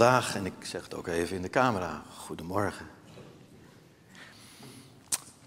Vandaag, 0.00 0.34
en 0.34 0.46
ik 0.46 0.52
zeg 0.62 0.82
het 0.82 0.94
ook 0.94 1.06
even 1.06 1.36
in 1.36 1.42
de 1.42 1.50
camera, 1.50 2.02
goedemorgen. 2.16 2.86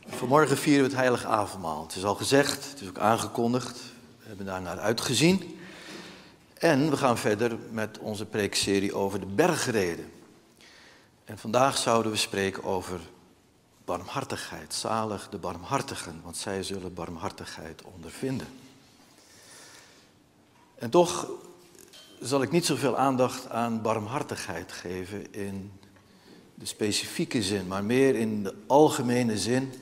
Vanmorgen 0.08 0.58
vieren 0.58 0.84
we 0.84 0.90
het 0.90 1.00
heilige 1.00 1.28
avondmaal. 1.28 1.84
Het 1.84 1.96
is 1.96 2.04
al 2.04 2.16
gezegd, 2.16 2.70
het 2.70 2.82
is 2.82 2.88
ook 2.88 2.98
aangekondigd. 2.98 3.80
We 4.20 4.28
hebben 4.28 4.46
daar 4.46 4.62
naar 4.62 4.80
uitgezien. 4.80 5.60
En 6.54 6.90
we 6.90 6.98
gaan 6.98 7.18
verder 7.18 7.58
met 7.72 8.00
onze 8.00 8.26
preekserie 8.26 8.96
over 8.96 9.20
de 9.20 9.26
bergreden. 9.26 10.12
En 11.26 11.38
vandaag 11.38 11.78
zouden 11.78 12.12
we 12.12 12.18
spreken 12.18 12.64
over 12.64 13.00
barmhartigheid. 13.86 14.74
Zalig 14.74 15.30
de 15.30 15.38
barmhartigen, 15.38 16.22
want 16.24 16.38
zij 16.38 16.64
zullen 16.64 16.94
barmhartigheid 16.94 17.82
ondervinden. 17.82 18.48
En 20.76 20.90
toch 20.90 21.28
zal 22.24 22.42
ik 22.42 22.52
niet 22.52 22.66
zoveel 22.66 22.98
aandacht 22.98 23.50
aan 23.50 23.82
barmhartigheid 23.82 24.72
geven 24.72 25.34
in 25.34 25.72
de 26.56 26.66
specifieke 26.66 27.44
zin, 27.44 27.68
maar 27.68 27.84
meer 27.84 28.16
in 28.16 28.44
de 28.44 28.56
algemene 28.68 29.38
zin 29.38 29.74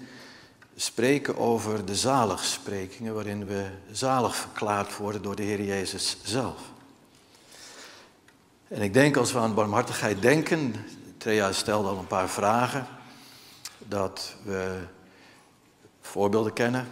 spreken 0.75 1.37
over 1.37 1.85
de 1.85 1.95
zaligsprekingen 1.95 3.13
waarin 3.13 3.45
we 3.45 3.69
zalig 3.91 4.35
verklaard 4.35 4.97
worden 4.97 5.21
door 5.21 5.35
de 5.35 5.43
Heer 5.43 5.63
Jezus 5.63 6.17
zelf. 6.23 6.59
En 8.67 8.81
ik 8.81 8.93
denk 8.93 9.17
als 9.17 9.31
we 9.31 9.39
aan 9.39 9.53
barmhartigheid 9.53 10.21
denken, 10.21 10.75
Trea 11.17 11.51
stelde 11.51 11.89
al 11.89 11.97
een 11.97 12.07
paar 12.07 12.29
vragen, 12.29 12.87
dat 13.77 14.35
we 14.43 14.79
voorbeelden 16.01 16.53
kennen, 16.53 16.87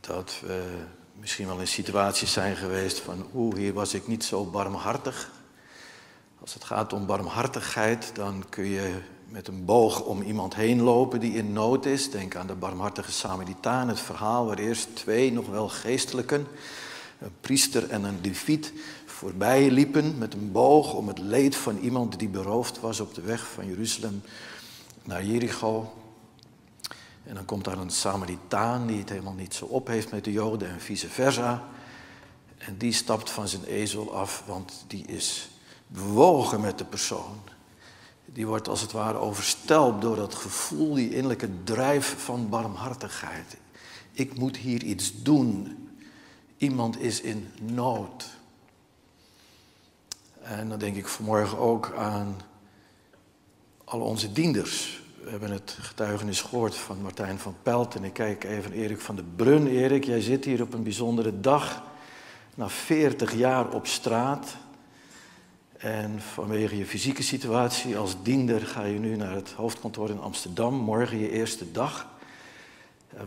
dat 0.00 0.40
we 0.40 0.84
misschien 1.20 1.46
wel 1.46 1.58
in 1.58 1.66
situaties 1.66 2.32
zijn 2.32 2.56
geweest 2.56 2.98
van, 2.98 3.26
oeh, 3.34 3.56
hier 3.56 3.72
was 3.72 3.94
ik 3.94 4.06
niet 4.06 4.24
zo 4.24 4.44
barmhartig. 4.44 5.30
Als 6.40 6.54
het 6.54 6.64
gaat 6.64 6.92
om 6.92 7.06
barmhartigheid, 7.06 8.10
dan 8.14 8.44
kun 8.48 8.64
je 8.64 9.00
met 9.28 9.48
een 9.48 9.64
boog 9.64 10.02
om 10.02 10.22
iemand 10.22 10.54
heen 10.54 10.82
lopen 10.82 11.20
die 11.20 11.32
in 11.32 11.52
nood 11.52 11.86
is. 11.86 12.10
Denk 12.10 12.36
aan 12.36 12.46
de 12.46 12.54
barmhartige 12.54 13.12
Samaritaan, 13.12 13.88
het 13.88 14.00
verhaal 14.00 14.46
waar 14.46 14.58
eerst 14.58 14.96
twee 14.96 15.32
nog 15.32 15.46
wel 15.46 15.68
geestelijken, 15.68 16.46
een 17.18 17.32
priester 17.40 17.90
en 17.90 18.04
een 18.04 18.18
leviet, 18.22 18.72
voorbij 19.06 19.70
liepen 19.70 20.18
met 20.18 20.34
een 20.34 20.52
boog 20.52 20.94
om 20.94 21.08
het 21.08 21.18
leed 21.18 21.56
van 21.56 21.78
iemand 21.78 22.18
die 22.18 22.28
beroofd 22.28 22.80
was 22.80 23.00
op 23.00 23.14
de 23.14 23.20
weg 23.20 23.46
van 23.46 23.66
Jeruzalem 23.66 24.22
naar 25.02 25.24
Jericho. 25.24 25.92
En 27.24 27.34
dan 27.34 27.44
komt 27.44 27.64
daar 27.64 27.78
een 27.78 27.90
Samaritaan 27.90 28.86
die 28.86 28.98
het 28.98 29.08
helemaal 29.08 29.34
niet 29.34 29.54
zo 29.54 29.64
op 29.64 29.86
heeft 29.86 30.10
met 30.10 30.24
de 30.24 30.32
Joden 30.32 30.68
en 30.68 30.80
vice 30.80 31.08
versa. 31.08 31.64
En 32.58 32.76
die 32.78 32.92
stapt 32.92 33.30
van 33.30 33.48
zijn 33.48 33.64
ezel 33.64 34.14
af, 34.14 34.42
want 34.46 34.84
die 34.86 35.06
is 35.06 35.48
bewogen 35.86 36.60
met 36.60 36.78
de 36.78 36.84
persoon. 36.84 37.38
Die 38.24 38.46
wordt 38.46 38.68
als 38.68 38.80
het 38.80 38.92
ware 38.92 39.18
overstelpt 39.18 40.02
door 40.02 40.16
dat 40.16 40.34
gevoel, 40.34 40.94
die 40.94 41.10
innerlijke 41.10 41.48
drijf 41.64 42.24
van 42.24 42.48
barmhartigheid. 42.48 43.56
Ik 44.12 44.38
moet 44.38 44.56
hier 44.56 44.82
iets 44.82 45.22
doen. 45.22 45.78
Iemand 46.56 47.00
is 47.00 47.20
in 47.20 47.52
nood. 47.62 48.26
En 50.42 50.68
dan 50.68 50.78
denk 50.78 50.96
ik 50.96 51.08
vanmorgen 51.08 51.58
ook 51.58 51.92
aan 51.96 52.40
al 53.84 54.00
onze 54.00 54.32
dienders. 54.32 55.03
We 55.24 55.30
hebben 55.30 55.50
het 55.50 55.76
getuigenis 55.80 56.40
gehoord 56.42 56.76
van 56.76 57.02
Martijn 57.02 57.38
van 57.38 57.56
Pelt. 57.62 57.94
En 57.94 58.04
ik 58.04 58.12
kijk 58.12 58.44
even 58.44 58.72
Erik 58.72 59.00
van 59.00 59.16
de 59.16 59.22
Brun. 59.36 59.66
Erik, 59.66 60.04
jij 60.04 60.20
zit 60.20 60.44
hier 60.44 60.62
op 60.62 60.74
een 60.74 60.82
bijzondere 60.82 61.40
dag. 61.40 61.82
Na 62.54 62.68
40 62.68 63.34
jaar 63.34 63.70
op 63.70 63.86
straat. 63.86 64.56
En 65.76 66.20
vanwege 66.20 66.76
je 66.76 66.86
fysieke 66.86 67.22
situatie 67.22 67.96
als 67.96 68.16
diender 68.22 68.66
ga 68.66 68.84
je 68.84 68.98
nu 68.98 69.16
naar 69.16 69.34
het 69.34 69.52
hoofdkantoor 69.52 70.10
in 70.10 70.20
Amsterdam. 70.20 70.74
Morgen 70.74 71.18
je 71.18 71.30
eerste 71.30 71.72
dag. 71.72 72.06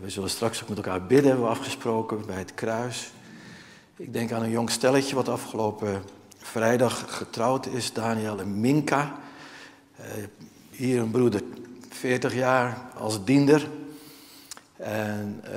We 0.02 0.10
zullen 0.10 0.30
straks 0.30 0.62
ook 0.62 0.70
met 0.70 0.78
elkaar 0.78 1.06
bidden, 1.06 1.28
hebben 1.28 1.46
we 1.46 1.52
afgesproken 1.52 2.26
bij 2.26 2.38
het 2.38 2.54
kruis. 2.54 3.12
Ik 3.96 4.14
denk 4.14 4.32
aan 4.32 4.44
een 4.44 4.50
jong 4.50 4.70
stelletje 4.70 5.16
wat 5.16 5.30
afgelopen 5.30 6.04
vrijdag 6.38 7.18
getrouwd 7.18 7.66
is, 7.66 7.94
Daniel 7.94 8.40
en 8.40 8.60
Minka. 8.60 9.20
Hier 10.70 11.00
een 11.02 11.12
broeder 11.12 11.42
40 11.98 12.34
jaar 12.34 12.78
als 12.98 13.24
diender. 13.24 13.70
En 14.78 15.44
uh, 15.46 15.52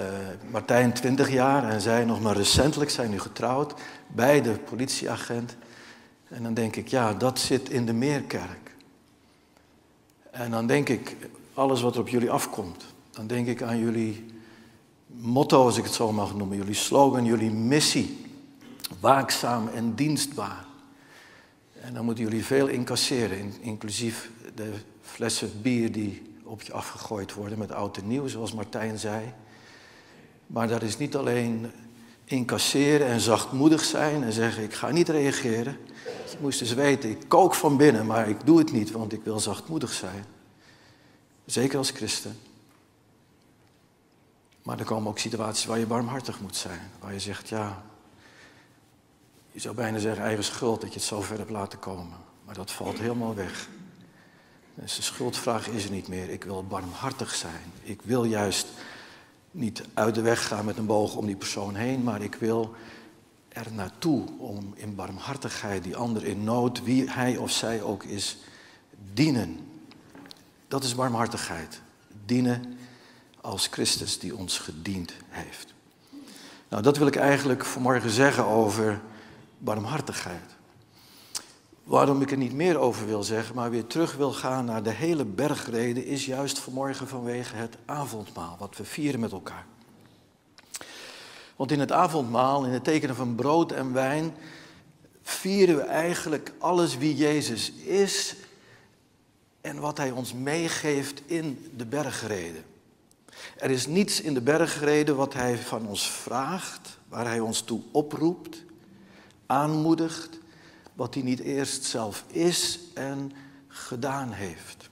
Martijn 0.50 0.92
20 0.92 1.30
jaar 1.30 1.70
en 1.70 1.80
zij 1.80 2.04
nog 2.04 2.20
maar 2.20 2.36
recentelijk 2.36 2.90
zijn 2.90 3.10
nu 3.10 3.18
getrouwd. 3.18 3.74
Beide 4.06 4.52
politieagent. 4.52 5.56
En 6.28 6.42
dan 6.42 6.54
denk 6.54 6.76
ik, 6.76 6.88
ja, 6.88 7.14
dat 7.14 7.38
zit 7.38 7.70
in 7.70 7.86
de 7.86 7.92
Meerkerk. 7.92 8.74
En 10.30 10.50
dan 10.50 10.66
denk 10.66 10.88
ik, 10.88 11.16
alles 11.54 11.80
wat 11.80 11.94
er 11.94 12.00
op 12.00 12.08
jullie 12.08 12.30
afkomt. 12.30 12.84
Dan 13.10 13.26
denk 13.26 13.46
ik 13.46 13.62
aan 13.62 13.78
jullie 13.78 14.26
motto, 15.06 15.64
als 15.64 15.76
ik 15.76 15.84
het 15.84 15.94
zo 15.94 16.12
mag 16.12 16.36
noemen. 16.36 16.56
Jullie 16.56 16.74
slogan, 16.74 17.24
jullie 17.24 17.50
missie. 17.50 18.26
Waakzaam 19.00 19.68
en 19.68 19.94
dienstbaar. 19.94 20.64
En 21.80 21.94
dan 21.94 22.04
moeten 22.04 22.24
jullie 22.24 22.44
veel 22.44 22.66
incasseren, 22.66 23.54
inclusief 23.60 24.30
de 24.54 24.72
flessen 25.02 25.62
bier 25.62 25.92
die 25.92 26.29
op 26.50 26.62
je 26.62 26.72
afgegooid 26.72 27.34
worden 27.34 27.58
met 27.58 27.72
oud 27.72 27.96
en 27.96 28.06
nieuw, 28.06 28.26
zoals 28.26 28.52
Martijn 28.52 28.98
zei. 28.98 29.32
Maar 30.46 30.68
dat 30.68 30.82
is 30.82 30.98
niet 30.98 31.16
alleen 31.16 31.70
incasseren 32.24 33.06
en 33.06 33.20
zachtmoedig 33.20 33.84
zijn 33.84 34.22
en 34.22 34.32
zeggen 34.32 34.62
ik 34.62 34.74
ga 34.74 34.90
niet 34.90 35.08
reageren. 35.08 35.76
Je 36.30 36.36
moest 36.40 36.60
eens 36.60 36.74
weten, 36.74 37.10
ik 37.10 37.28
kook 37.28 37.54
van 37.54 37.76
binnen, 37.76 38.06
maar 38.06 38.28
ik 38.28 38.46
doe 38.46 38.58
het 38.58 38.72
niet, 38.72 38.90
want 38.90 39.12
ik 39.12 39.24
wil 39.24 39.40
zachtmoedig 39.40 39.92
zijn. 39.92 40.24
Zeker 41.44 41.78
als 41.78 41.90
christen. 41.90 42.38
Maar 44.62 44.78
er 44.78 44.84
komen 44.84 45.10
ook 45.10 45.18
situaties 45.18 45.64
waar 45.64 45.78
je 45.78 45.86
barmhartig 45.86 46.40
moet 46.40 46.56
zijn. 46.56 46.90
Waar 47.00 47.12
je 47.12 47.20
zegt, 47.20 47.48
ja, 47.48 47.82
je 49.50 49.60
zou 49.60 49.74
bijna 49.74 49.98
zeggen 49.98 50.24
eigen 50.24 50.44
schuld 50.44 50.80
dat 50.80 50.92
je 50.92 50.98
het 50.98 51.08
zo 51.08 51.20
ver 51.20 51.38
hebt 51.38 51.50
laten 51.50 51.78
komen. 51.78 52.18
Maar 52.44 52.54
dat 52.54 52.70
valt 52.70 52.98
helemaal 52.98 53.34
weg. 53.34 53.68
Dus 54.74 54.96
de 54.96 55.02
schuldvraag 55.02 55.68
is 55.68 55.84
er 55.84 55.90
niet 55.90 56.08
meer. 56.08 56.30
Ik 56.30 56.44
wil 56.44 56.64
barmhartig 56.64 57.34
zijn. 57.34 57.72
Ik 57.82 58.02
wil 58.02 58.24
juist 58.24 58.66
niet 59.50 59.82
uit 59.94 60.14
de 60.14 60.20
weg 60.20 60.46
gaan 60.46 60.64
met 60.64 60.76
een 60.76 60.86
boog 60.86 61.16
om 61.16 61.26
die 61.26 61.36
persoon 61.36 61.74
heen, 61.74 62.02
maar 62.02 62.22
ik 62.22 62.34
wil 62.34 62.74
er 63.48 63.66
naartoe 63.72 64.24
om 64.38 64.72
in 64.76 64.94
barmhartigheid 64.94 65.84
die 65.84 65.96
ander 65.96 66.24
in 66.24 66.44
nood, 66.44 66.82
wie 66.82 67.10
hij 67.10 67.36
of 67.36 67.50
zij 67.50 67.82
ook 67.82 68.04
is, 68.04 68.36
dienen. 69.12 69.58
Dat 70.68 70.84
is 70.84 70.94
barmhartigheid. 70.94 71.80
Dienen 72.24 72.78
als 73.40 73.66
Christus 73.66 74.18
die 74.18 74.36
ons 74.36 74.58
gediend 74.58 75.12
heeft. 75.28 75.74
Nou, 76.68 76.82
dat 76.82 76.96
wil 76.96 77.06
ik 77.06 77.16
eigenlijk 77.16 77.64
vanmorgen 77.64 78.10
zeggen 78.10 78.44
over 78.44 79.00
barmhartigheid. 79.58 80.56
Waarom 81.84 82.22
ik 82.22 82.30
er 82.30 82.36
niet 82.36 82.52
meer 82.52 82.78
over 82.78 83.06
wil 83.06 83.22
zeggen, 83.22 83.54
maar 83.54 83.70
weer 83.70 83.86
terug 83.86 84.16
wil 84.16 84.32
gaan 84.32 84.64
naar 84.64 84.82
de 84.82 84.90
hele 84.90 85.24
bergreden, 85.24 86.04
is 86.04 86.26
juist 86.26 86.58
vanmorgen 86.58 87.08
vanwege 87.08 87.56
het 87.56 87.76
avondmaal, 87.84 88.56
wat 88.58 88.76
we 88.76 88.84
vieren 88.84 89.20
met 89.20 89.32
elkaar. 89.32 89.66
Want 91.56 91.72
in 91.72 91.80
het 91.80 91.92
avondmaal, 91.92 92.64
in 92.64 92.72
het 92.72 92.84
tekenen 92.84 93.16
van 93.16 93.34
brood 93.34 93.72
en 93.72 93.92
wijn, 93.92 94.34
vieren 95.22 95.76
we 95.76 95.82
eigenlijk 95.82 96.52
alles 96.58 96.96
wie 96.96 97.16
Jezus 97.16 97.72
is 97.72 98.36
en 99.60 99.78
wat 99.78 99.96
Hij 99.96 100.10
ons 100.10 100.32
meegeeft 100.32 101.22
in 101.26 101.72
de 101.76 101.86
bergreden. 101.86 102.64
Er 103.56 103.70
is 103.70 103.86
niets 103.86 104.20
in 104.20 104.34
de 104.34 104.40
bergreden 104.40 105.16
wat 105.16 105.32
Hij 105.32 105.58
van 105.58 105.86
ons 105.86 106.10
vraagt, 106.10 106.98
waar 107.08 107.26
Hij 107.26 107.40
ons 107.40 107.60
toe 107.60 107.80
oproept, 107.90 108.62
aanmoedigt 109.46 110.39
wat 111.00 111.14
hij 111.14 111.22
niet 111.22 111.40
eerst 111.40 111.84
zelf 111.84 112.24
is 112.26 112.78
en 112.94 113.32
gedaan 113.68 114.32
heeft. 114.32 114.88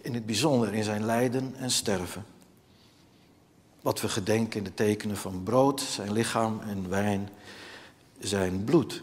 In 0.00 0.14
het 0.14 0.26
bijzonder 0.26 0.74
in 0.74 0.84
zijn 0.84 1.04
lijden 1.04 1.54
en 1.56 1.70
sterven. 1.70 2.24
Wat 3.80 4.00
we 4.00 4.08
gedenken 4.08 4.58
in 4.58 4.64
de 4.64 4.74
tekenen 4.74 5.16
van 5.16 5.42
brood, 5.42 5.80
zijn 5.80 6.12
lichaam 6.12 6.60
en 6.60 6.88
wijn, 6.88 7.28
zijn 8.18 8.64
bloed. 8.64 9.02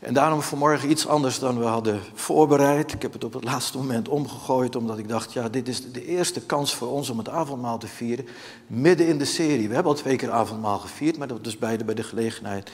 En 0.00 0.14
daarom 0.14 0.42
vanmorgen 0.42 0.90
iets 0.90 1.06
anders 1.06 1.38
dan 1.38 1.58
we 1.58 1.64
hadden 1.64 2.00
voorbereid. 2.14 2.92
Ik 2.92 3.02
heb 3.02 3.12
het 3.12 3.24
op 3.24 3.32
het 3.32 3.44
laatste 3.44 3.78
moment 3.78 4.08
omgegooid, 4.08 4.76
omdat 4.76 4.98
ik 4.98 5.08
dacht, 5.08 5.32
ja, 5.32 5.48
dit 5.48 5.68
is 5.68 5.92
de 5.92 6.06
eerste 6.06 6.40
kans 6.40 6.74
voor 6.74 6.88
ons 6.88 7.10
om 7.10 7.18
het 7.18 7.28
avondmaal 7.28 7.78
te 7.78 7.86
vieren, 7.86 8.26
midden 8.66 9.06
in 9.06 9.18
de 9.18 9.24
serie. 9.24 9.68
We 9.68 9.74
hebben 9.74 9.92
al 9.92 9.98
twee 9.98 10.16
keer 10.16 10.30
avondmaal 10.30 10.78
gevierd, 10.78 11.18
maar 11.18 11.28
dat 11.28 11.44
was 11.44 11.58
beide 11.58 11.84
bij 11.84 11.94
de 11.94 12.02
gelegenheid 12.02 12.70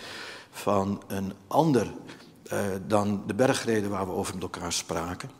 van 0.51 1.03
een 1.07 1.33
ander 1.47 1.93
uh, 2.53 2.59
dan 2.87 3.23
de 3.27 3.35
bergreden 3.35 3.91
waar 3.91 4.07
we 4.07 4.13
over 4.13 4.35
met 4.35 4.43
elkaar 4.43 4.73
spraken. 4.73 5.31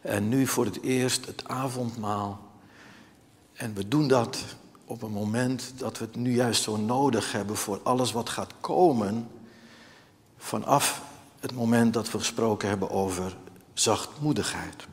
En 0.00 0.28
nu 0.28 0.46
voor 0.46 0.64
het 0.64 0.82
eerst 0.82 1.26
het 1.26 1.48
avondmaal. 1.48 2.40
En 3.52 3.74
we 3.74 3.88
doen 3.88 4.08
dat 4.08 4.44
op 4.84 5.02
een 5.02 5.10
moment 5.10 5.72
dat 5.76 5.98
we 5.98 6.04
het 6.04 6.16
nu 6.16 6.34
juist 6.34 6.62
zo 6.62 6.76
nodig 6.76 7.32
hebben 7.32 7.56
voor 7.56 7.80
alles 7.82 8.12
wat 8.12 8.28
gaat 8.28 8.52
komen 8.60 9.28
vanaf 10.38 11.02
het 11.40 11.54
moment 11.54 11.94
dat 11.94 12.10
we 12.10 12.18
gesproken 12.18 12.68
hebben 12.68 12.90
over 12.90 13.36
zachtmoedigheid. 13.72 14.86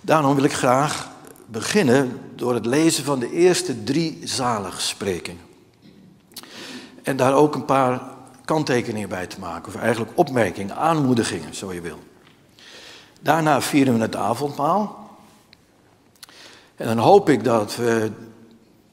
Daarom 0.00 0.34
wil 0.34 0.44
ik 0.44 0.52
graag 0.52 1.10
beginnen 1.46 2.20
door 2.34 2.54
het 2.54 2.66
lezen 2.66 3.04
van 3.04 3.18
de 3.18 3.30
eerste 3.30 3.84
drie 3.84 4.20
zaligsprekingen. 4.24 5.51
En 7.02 7.16
daar 7.16 7.34
ook 7.34 7.54
een 7.54 7.64
paar 7.64 8.00
kanttekeningen 8.44 9.08
bij 9.08 9.26
te 9.26 9.40
maken, 9.40 9.74
of 9.74 9.80
eigenlijk 9.80 10.12
opmerkingen, 10.14 10.76
aanmoedigingen, 10.76 11.54
zo 11.54 11.72
je 11.72 11.80
wil. 11.80 11.98
Daarna 13.20 13.60
vieren 13.60 13.94
we 13.94 14.00
het 14.00 14.16
avondmaal. 14.16 15.10
En 16.76 16.86
dan 16.86 16.98
hoop 16.98 17.28
ik 17.28 17.44
dat 17.44 17.76
we 17.76 18.10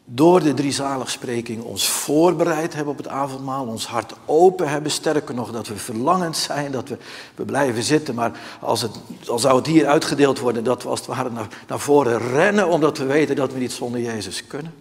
door 0.06 0.44
de 0.44 0.54
drie 0.54 0.72
zaligsprekingen 0.72 1.64
ons 1.64 1.90
voorbereid 1.90 2.74
hebben 2.74 2.92
op 2.92 2.98
het 2.98 3.08
avondmaal, 3.08 3.66
ons 3.66 3.88
hart 3.88 4.14
open 4.26 4.70
hebben, 4.70 4.92
sterker 4.92 5.36
nog 5.36 5.52
dat 5.52 5.68
we 5.68 5.76
verlangend 5.76 6.38
zijn, 6.38 6.72
dat 6.72 6.90
we, 6.90 6.98
we 7.36 7.46
blijven 7.46 7.84
zitten, 7.84 8.16
maar 8.16 8.40
als, 8.60 8.82
het, 8.82 9.00
als 9.28 9.42
zou 9.42 9.56
het 9.56 9.66
hier 9.66 9.88
uitgedeeld 9.88 10.40
worden, 10.40 10.64
dat 10.64 10.84
we 10.84 10.90
als 10.90 11.00
het 11.00 11.08
ware 11.08 11.30
naar, 11.30 11.48
naar 11.68 11.80
voren 11.80 12.18
rennen, 12.18 12.68
omdat 12.68 12.98
we 12.98 13.06
weten 13.06 13.36
dat 13.36 13.54
we 13.54 13.60
niet 13.60 13.72
zonder 13.72 14.02
Jezus 14.02 14.48
kunnen. 14.48 14.74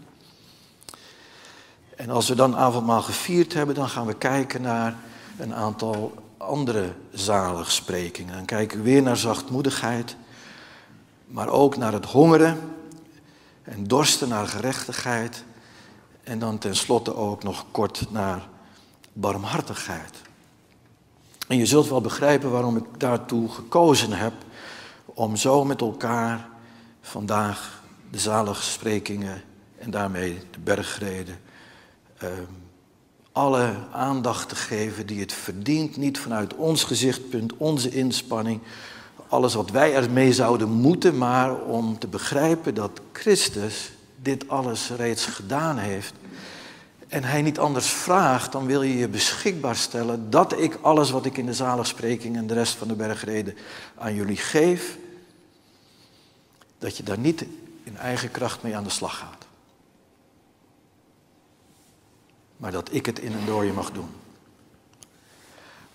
En 1.98 2.10
als 2.10 2.28
we 2.28 2.34
dan 2.34 2.56
avondmaal 2.56 3.02
gevierd 3.02 3.52
hebben, 3.52 3.74
dan 3.74 3.88
gaan 3.88 4.06
we 4.06 4.14
kijken 4.14 4.62
naar 4.62 4.96
een 5.38 5.54
aantal 5.54 6.14
andere 6.36 6.92
zaligsprekingen. 7.12 8.34
Dan 8.34 8.44
kijken 8.44 8.78
we 8.78 8.84
weer 8.84 9.02
naar 9.02 9.16
zachtmoedigheid, 9.16 10.16
maar 11.26 11.48
ook 11.48 11.76
naar 11.76 11.92
het 11.92 12.04
hongeren 12.04 12.58
en 13.62 13.84
dorsten 13.84 14.28
naar 14.28 14.46
gerechtigheid. 14.46 15.44
En 16.24 16.38
dan 16.38 16.58
tenslotte 16.58 17.14
ook 17.14 17.42
nog 17.42 17.64
kort 17.70 18.06
naar 18.10 18.48
barmhartigheid. 19.12 20.14
En 21.48 21.56
je 21.56 21.66
zult 21.66 21.88
wel 21.88 22.00
begrijpen 22.00 22.50
waarom 22.50 22.76
ik 22.76 22.84
daartoe 22.98 23.48
gekozen 23.48 24.12
heb 24.12 24.32
om 25.04 25.36
zo 25.36 25.64
met 25.64 25.80
elkaar 25.80 26.48
vandaag 27.00 27.82
de 28.10 28.18
zaligsprekingen 28.18 29.42
en 29.78 29.90
daarmee 29.90 30.38
de 30.50 30.58
bergreden 30.58 31.46
uh, 32.22 32.28
alle 33.32 33.74
aandacht 33.92 34.48
te 34.48 34.56
geven 34.56 35.06
die 35.06 35.20
het 35.20 35.32
verdient, 35.32 35.96
niet 35.96 36.18
vanuit 36.18 36.54
ons 36.54 36.84
gezichtpunt, 36.84 37.56
onze 37.56 37.90
inspanning, 37.90 38.60
alles 39.28 39.54
wat 39.54 39.70
wij 39.70 39.94
ermee 39.94 40.32
zouden 40.32 40.70
moeten, 40.70 41.18
maar 41.18 41.60
om 41.60 41.98
te 41.98 42.06
begrijpen 42.06 42.74
dat 42.74 43.00
Christus 43.12 43.90
dit 44.22 44.48
alles 44.48 44.90
reeds 44.90 45.26
gedaan 45.26 45.78
heeft. 45.78 46.12
En 47.08 47.24
hij 47.24 47.42
niet 47.42 47.58
anders 47.58 47.90
vraagt, 47.90 48.52
dan 48.52 48.66
wil 48.66 48.82
je 48.82 48.96
je 48.96 49.08
beschikbaar 49.08 49.76
stellen 49.76 50.30
dat 50.30 50.60
ik 50.60 50.78
alles 50.80 51.10
wat 51.10 51.26
ik 51.26 51.36
in 51.36 51.46
de 51.46 51.54
zaligspreking 51.54 52.36
en 52.36 52.46
de 52.46 52.54
rest 52.54 52.74
van 52.74 52.88
de 52.88 52.94
bergreden 52.94 53.56
aan 53.94 54.14
jullie 54.14 54.36
geef, 54.36 54.98
dat 56.78 56.96
je 56.96 57.02
daar 57.02 57.18
niet 57.18 57.44
in 57.84 57.96
eigen 57.96 58.30
kracht 58.30 58.62
mee 58.62 58.76
aan 58.76 58.84
de 58.84 58.90
slag 58.90 59.18
gaat. 59.18 59.47
Maar 62.58 62.72
dat 62.72 62.88
ik 62.92 63.06
het 63.06 63.18
in 63.18 63.32
en 63.32 63.46
door 63.46 63.64
je 63.64 63.72
mag 63.72 63.92
doen. 63.92 64.08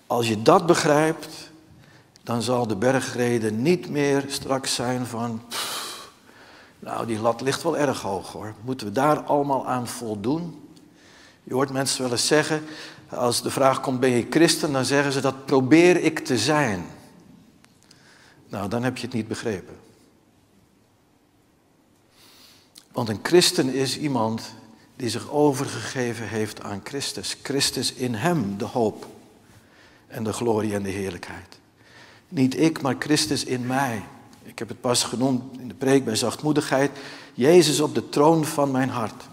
Als 0.08 0.28
je 0.28 0.42
dat 0.42 0.66
begrijpt, 0.66 1.52
dan 2.24 2.42
zal 2.42 2.68
de 2.68 2.76
bergreden 2.76 3.62
niet 3.62 3.90
meer 3.90 4.26
straks 4.28 4.76
zijn 4.76 5.06
van, 5.06 5.42
nou 6.80 7.06
die 7.06 7.20
lat 7.20 7.42
ligt 7.42 7.64
wel 7.64 7.78
erg 7.78 8.02
hoog 8.02 8.32
hoor. 8.32 8.54
Moeten 8.62 8.88
we 8.88 8.94
daar 8.94 9.20
allemaal 9.20 9.68
aan 9.68 9.88
voldoen? 9.88 10.70
Je 11.44 11.54
hoort 11.54 11.72
mensen 11.72 12.02
wel 12.02 12.12
eens 12.12 12.28
zeggen, 12.28 12.64
als 13.10 13.42
de 13.42 13.52
vraag 13.52 13.82
komt 13.82 14.00
ben 14.00 14.10
je 14.10 14.28
christen, 14.30 14.72
dan 14.72 14.86
zeggen 14.86 15.12
ze 15.12 15.22
dat 15.22 15.46
probeer 15.46 15.98
ik 16.04 16.20
te 16.20 16.38
zijn. 16.38 16.86
Nou, 18.50 18.70
dan 18.70 18.84
heb 18.84 18.98
je 18.98 19.06
het 19.06 19.16
niet 19.16 19.28
begrepen. 19.28 19.76
Want 22.92 23.10
een 23.10 23.20
christen 23.24 23.74
is 23.74 23.98
iemand 23.98 24.54
die 25.04 25.12
zich 25.12 25.30
overgegeven 25.30 26.28
heeft 26.28 26.62
aan 26.62 26.82
Christus. 26.84 27.38
Christus 27.42 27.94
in 27.94 28.14
hem, 28.14 28.58
de 28.58 28.66
hoop 28.66 29.08
en 30.08 30.24
de 30.24 30.34
glorie 30.34 30.74
en 30.74 30.84
de 30.84 30.90
heerlijkheid. 30.90 31.60
Niet 32.30 32.60
ik, 32.60 32.82
maar 32.82 32.96
Christus 33.00 33.44
in 33.44 33.68
mij. 33.68 34.04
Ik 34.44 34.60
heb 34.60 34.68
het 34.68 34.82
pas 34.82 35.04
genoemd 35.04 35.60
in 35.60 35.68
de 35.68 35.74
preek 35.74 36.06
bij 36.06 36.16
zachtmoedigheid. 36.16 36.92
Jezus 37.34 37.80
op 37.80 37.96
de 37.96 38.10
troon 38.10 38.46
van 38.46 38.72
mijn 38.72 38.90
hart. 38.90 39.24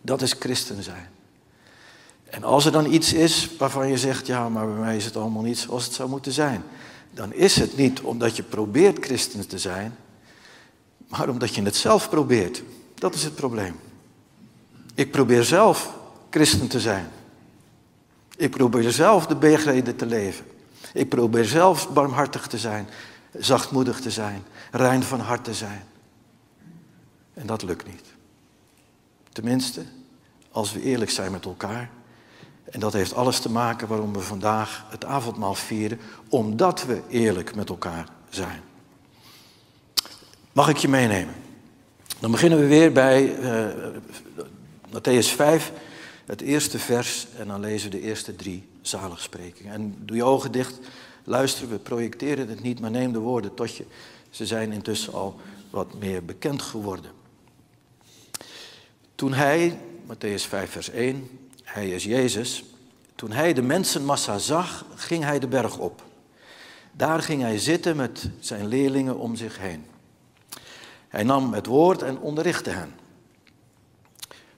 Dat 0.00 0.22
is 0.22 0.32
christen 0.38 0.82
zijn. 0.82 1.08
En 2.24 2.44
als 2.44 2.64
er 2.64 2.72
dan 2.72 2.92
iets 2.92 3.12
is 3.12 3.50
waarvan 3.58 3.88
je 3.88 3.98
zegt, 3.98 4.26
ja, 4.26 4.48
maar 4.48 4.66
bij 4.66 4.80
mij 4.80 4.96
is 4.96 5.04
het 5.04 5.16
allemaal 5.16 5.42
niet 5.42 5.58
zoals 5.58 5.84
het 5.84 5.94
zou 5.94 6.08
moeten 6.08 6.32
zijn. 6.32 6.62
Dan 7.10 7.32
is 7.32 7.56
het 7.56 7.76
niet 7.76 8.00
omdat 8.00 8.36
je 8.36 8.42
probeert 8.42 9.04
christen 9.04 9.48
te 9.48 9.58
zijn, 9.58 9.96
maar 11.08 11.28
omdat 11.28 11.54
je 11.54 11.62
het 11.62 11.76
zelf 11.76 12.08
probeert. 12.08 12.62
Dat 12.94 13.14
is 13.14 13.24
het 13.24 13.34
probleem. 13.34 13.74
Ik 14.98 15.10
probeer 15.10 15.44
zelf 15.44 15.94
christen 16.30 16.68
te 16.68 16.80
zijn. 16.80 17.08
Ik 18.36 18.50
probeer 18.50 18.90
zelf 18.90 19.26
de 19.26 19.36
bergreden 19.36 19.96
te 19.96 20.06
leven. 20.06 20.44
Ik 20.92 21.08
probeer 21.08 21.44
zelf 21.44 21.92
barmhartig 21.92 22.46
te 22.46 22.58
zijn, 22.58 22.88
zachtmoedig 23.32 24.00
te 24.00 24.10
zijn, 24.10 24.42
rein 24.70 25.02
van 25.02 25.20
hart 25.20 25.44
te 25.44 25.54
zijn. 25.54 25.82
En 27.34 27.46
dat 27.46 27.62
lukt 27.62 27.86
niet. 27.86 28.04
Tenminste, 29.32 29.82
als 30.50 30.72
we 30.72 30.82
eerlijk 30.82 31.10
zijn 31.10 31.32
met 31.32 31.44
elkaar. 31.44 31.90
En 32.64 32.80
dat 32.80 32.92
heeft 32.92 33.14
alles 33.14 33.40
te 33.40 33.50
maken 33.50 33.88
waarom 33.88 34.12
we 34.12 34.20
vandaag 34.20 34.84
het 34.88 35.04
avondmaal 35.04 35.54
vieren, 35.54 36.00
omdat 36.28 36.84
we 36.84 37.02
eerlijk 37.08 37.54
met 37.54 37.68
elkaar 37.68 38.08
zijn. 38.28 38.60
Mag 40.52 40.68
ik 40.68 40.76
je 40.76 40.88
meenemen? 40.88 41.34
Dan 42.20 42.30
beginnen 42.30 42.58
we 42.58 42.66
weer 42.66 42.92
bij 42.92 43.38
uh, 43.38 43.96
Matthäus 44.90 45.28
5, 45.28 45.72
het 46.26 46.40
eerste 46.40 46.78
vers, 46.78 47.26
en 47.36 47.48
dan 47.48 47.60
lezen 47.60 47.90
we 47.90 47.96
de 47.96 48.02
eerste 48.02 48.36
drie 48.36 48.68
zaligsprekingen. 48.80 49.72
En 49.72 49.96
doe 49.98 50.16
je 50.16 50.24
ogen 50.24 50.52
dicht, 50.52 50.78
luister, 51.24 51.68
we 51.68 51.78
projecteren 51.78 52.48
het 52.48 52.62
niet, 52.62 52.80
maar 52.80 52.90
neem 52.90 53.12
de 53.12 53.18
woorden 53.18 53.54
tot 53.54 53.76
je. 53.76 53.84
Ze 54.30 54.46
zijn 54.46 54.72
intussen 54.72 55.12
al 55.12 55.40
wat 55.70 55.94
meer 55.98 56.24
bekend 56.24 56.62
geworden. 56.62 57.10
Toen 59.14 59.32
hij, 59.32 59.78
Matthäus 60.06 60.48
5, 60.48 60.70
vers 60.70 60.90
1, 60.90 61.28
hij 61.62 61.90
is 61.90 62.04
Jezus, 62.04 62.64
toen 63.14 63.32
hij 63.32 63.52
de 63.52 63.62
mensenmassa 63.62 64.38
zag, 64.38 64.84
ging 64.94 65.24
hij 65.24 65.38
de 65.38 65.48
berg 65.48 65.78
op. 65.78 66.02
Daar 66.92 67.22
ging 67.22 67.42
hij 67.42 67.58
zitten 67.58 67.96
met 67.96 68.30
zijn 68.40 68.66
leerlingen 68.66 69.18
om 69.18 69.36
zich 69.36 69.58
heen. 69.58 69.84
Hij 71.08 71.22
nam 71.22 71.52
het 71.52 71.66
woord 71.66 72.02
en 72.02 72.18
onderrichtte 72.18 72.70
hen. 72.70 72.97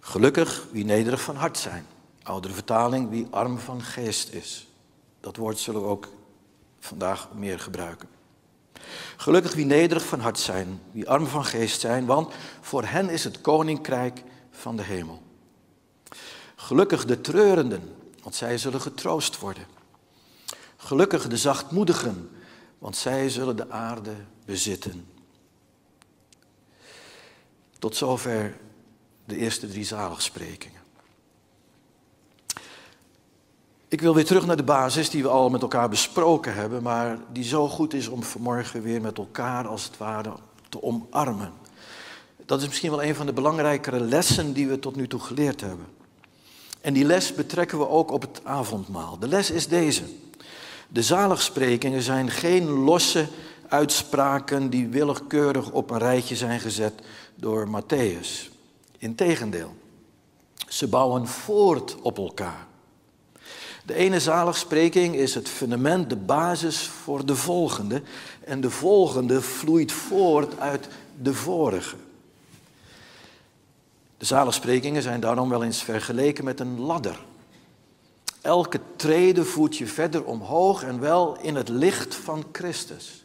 Gelukkig 0.00 0.66
wie 0.70 0.84
nederig 0.84 1.20
van 1.20 1.36
hart 1.36 1.58
zijn. 1.58 1.86
Oudere 2.22 2.54
vertaling, 2.54 3.10
wie 3.10 3.26
arm 3.30 3.58
van 3.58 3.82
geest 3.82 4.32
is. 4.32 4.68
Dat 5.20 5.36
woord 5.36 5.58
zullen 5.58 5.80
we 5.80 5.86
ook 5.86 6.08
vandaag 6.78 7.28
meer 7.34 7.60
gebruiken. 7.60 8.08
Gelukkig 9.16 9.54
wie 9.54 9.64
nederig 9.64 10.06
van 10.06 10.20
hart 10.20 10.38
zijn, 10.38 10.80
wie 10.92 11.08
arm 11.08 11.26
van 11.26 11.44
geest 11.44 11.80
zijn, 11.80 12.06
want 12.06 12.34
voor 12.60 12.84
hen 12.84 13.08
is 13.08 13.24
het 13.24 13.40
koninkrijk 13.40 14.22
van 14.50 14.76
de 14.76 14.82
hemel. 14.82 15.22
Gelukkig 16.56 17.04
de 17.04 17.20
treurenden, 17.20 17.94
want 18.22 18.34
zij 18.34 18.58
zullen 18.58 18.80
getroost 18.80 19.38
worden. 19.38 19.66
Gelukkig 20.76 21.28
de 21.28 21.36
zachtmoedigen, 21.36 22.30
want 22.78 22.96
zij 22.96 23.28
zullen 23.28 23.56
de 23.56 23.70
aarde 23.70 24.14
bezitten. 24.44 25.06
Tot 27.78 27.96
zover 27.96 28.56
de 29.30 29.36
eerste 29.36 29.68
drie 29.68 29.84
zaligsprekingen. 29.84 30.80
Ik 33.88 34.00
wil 34.00 34.14
weer 34.14 34.24
terug 34.24 34.46
naar 34.46 34.56
de 34.56 34.62
basis 34.62 35.10
die 35.10 35.22
we 35.22 35.28
al 35.28 35.50
met 35.50 35.62
elkaar 35.62 35.88
besproken 35.88 36.54
hebben, 36.54 36.82
maar 36.82 37.18
die 37.32 37.44
zo 37.44 37.68
goed 37.68 37.94
is 37.94 38.08
om 38.08 38.22
vanmorgen 38.22 38.82
weer 38.82 39.00
met 39.00 39.18
elkaar 39.18 39.66
als 39.66 39.84
het 39.84 39.96
ware 39.96 40.32
te 40.68 40.82
omarmen. 40.82 41.52
Dat 42.46 42.60
is 42.60 42.66
misschien 42.66 42.90
wel 42.90 43.02
een 43.02 43.14
van 43.14 43.26
de 43.26 43.32
belangrijkere 43.32 44.00
lessen 44.00 44.52
die 44.52 44.68
we 44.68 44.78
tot 44.78 44.96
nu 44.96 45.08
toe 45.08 45.20
geleerd 45.20 45.60
hebben. 45.60 45.86
En 46.80 46.92
die 46.92 47.04
les 47.04 47.34
betrekken 47.34 47.78
we 47.78 47.88
ook 47.88 48.10
op 48.10 48.20
het 48.20 48.40
avondmaal. 48.44 49.18
De 49.18 49.28
les 49.28 49.50
is 49.50 49.68
deze. 49.68 50.02
De 50.88 51.02
zaligsprekingen 51.02 52.02
zijn 52.02 52.30
geen 52.30 52.68
losse 52.68 53.26
uitspraken 53.68 54.70
die 54.70 54.88
willekeurig 54.88 55.70
op 55.70 55.90
een 55.90 55.98
rijtje 55.98 56.36
zijn 56.36 56.60
gezet 56.60 56.94
door 57.34 57.68
Matthäus. 57.68 58.49
Integendeel, 59.00 59.74
ze 60.68 60.88
bouwen 60.88 61.26
voort 61.26 61.96
op 62.02 62.18
elkaar. 62.18 62.66
De 63.84 63.94
ene 63.94 64.20
zaligspreking 64.20 65.14
is 65.14 65.34
het 65.34 65.48
fundament, 65.48 66.10
de 66.10 66.16
basis 66.16 66.86
voor 66.86 67.26
de 67.26 67.36
volgende. 67.36 68.02
En 68.44 68.60
de 68.60 68.70
volgende 68.70 69.42
vloeit 69.42 69.92
voort 69.92 70.58
uit 70.58 70.88
de 71.22 71.34
vorige. 71.34 71.96
De 74.18 74.24
zaligsprekingen 74.24 75.02
zijn 75.02 75.20
daarom 75.20 75.48
wel 75.48 75.64
eens 75.64 75.82
vergeleken 75.82 76.44
met 76.44 76.60
een 76.60 76.80
ladder. 76.80 77.20
Elke 78.40 78.80
trede 78.96 79.44
voert 79.44 79.76
je 79.76 79.86
verder 79.86 80.24
omhoog 80.24 80.82
en 80.82 81.00
wel 81.00 81.38
in 81.40 81.54
het 81.54 81.68
licht 81.68 82.14
van 82.14 82.44
Christus. 82.52 83.24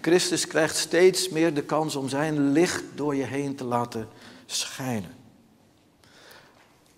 Christus 0.00 0.46
krijgt 0.46 0.76
steeds 0.76 1.28
meer 1.28 1.54
de 1.54 1.62
kans 1.62 1.96
om 1.96 2.08
zijn 2.08 2.52
licht 2.52 2.82
door 2.94 3.14
je 3.14 3.24
heen 3.24 3.54
te 3.54 3.64
laten 3.64 4.08
schijnen. 4.46 5.14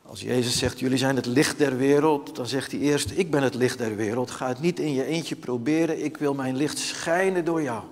Als 0.03 0.21
Jezus 0.21 0.59
zegt, 0.59 0.79
jullie 0.79 0.99
zijn 0.99 1.17
het 1.17 1.27
licht 1.27 1.59
der 1.59 1.77
wereld, 1.77 2.37
dan 2.37 2.47
zegt 2.47 2.73
hij 2.73 2.81
eerst, 2.81 3.11
ik 3.11 3.31
ben 3.31 3.43
het 3.43 3.55
licht 3.55 3.79
der 3.79 3.97
wereld. 3.97 4.31
Ga 4.31 4.49
het 4.49 4.61
niet 4.61 4.79
in 4.79 4.93
je 4.93 5.05
eentje 5.05 5.37
proberen, 5.37 6.05
ik 6.05 6.17
wil 6.17 6.35
mijn 6.35 6.57
licht 6.57 6.79
schijnen 6.79 7.45
door 7.45 7.63
jou. 7.63 7.83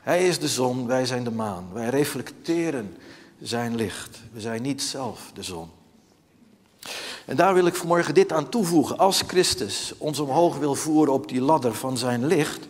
Hij 0.00 0.26
is 0.26 0.38
de 0.38 0.48
zon, 0.48 0.86
wij 0.86 1.06
zijn 1.06 1.24
de 1.24 1.30
maan. 1.30 1.68
Wij 1.72 1.88
reflecteren 1.88 2.96
zijn 3.40 3.74
licht. 3.74 4.20
We 4.32 4.40
zijn 4.40 4.62
niet 4.62 4.82
zelf 4.82 5.30
de 5.34 5.42
zon. 5.42 5.70
En 7.26 7.36
daar 7.36 7.54
wil 7.54 7.66
ik 7.66 7.74
vanmorgen 7.74 8.14
dit 8.14 8.32
aan 8.32 8.48
toevoegen. 8.48 8.98
Als 8.98 9.22
Christus 9.26 9.94
ons 9.98 10.18
omhoog 10.18 10.56
wil 10.58 10.74
voeren 10.74 11.12
op 11.12 11.28
die 11.28 11.40
ladder 11.40 11.74
van 11.74 11.98
zijn 11.98 12.26
licht, 12.26 12.68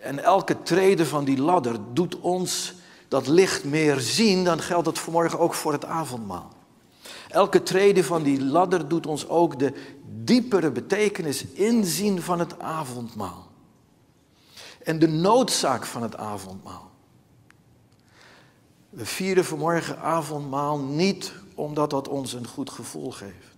en 0.00 0.24
elke 0.24 0.62
trede 0.62 1.06
van 1.06 1.24
die 1.24 1.38
ladder 1.38 1.76
doet 1.92 2.20
ons 2.20 2.74
dat 3.08 3.26
licht 3.26 3.64
meer 3.64 4.00
zien, 4.00 4.44
dan 4.44 4.60
geldt 4.60 4.84
dat 4.84 4.98
vanmorgen 4.98 5.38
ook 5.38 5.54
voor 5.54 5.72
het 5.72 5.84
avondmaal. 5.84 6.52
Elke 7.28 7.62
trede 7.62 8.04
van 8.04 8.22
die 8.22 8.44
ladder 8.44 8.88
doet 8.88 9.06
ons 9.06 9.28
ook 9.28 9.58
de 9.58 9.72
diepere 10.24 10.70
betekenis 10.70 11.46
inzien 11.46 12.22
van 12.22 12.38
het 12.38 12.58
avondmaal. 12.60 13.46
En 14.82 14.98
de 14.98 15.08
noodzaak 15.08 15.86
van 15.86 16.02
het 16.02 16.16
avondmaal. 16.16 16.90
We 18.90 19.06
vieren 19.06 19.44
vanmorgen 19.44 19.98
avondmaal 19.98 20.78
niet 20.78 21.32
omdat 21.54 21.90
dat 21.90 22.08
ons 22.08 22.32
een 22.32 22.46
goed 22.46 22.70
gevoel 22.70 23.10
geeft. 23.10 23.56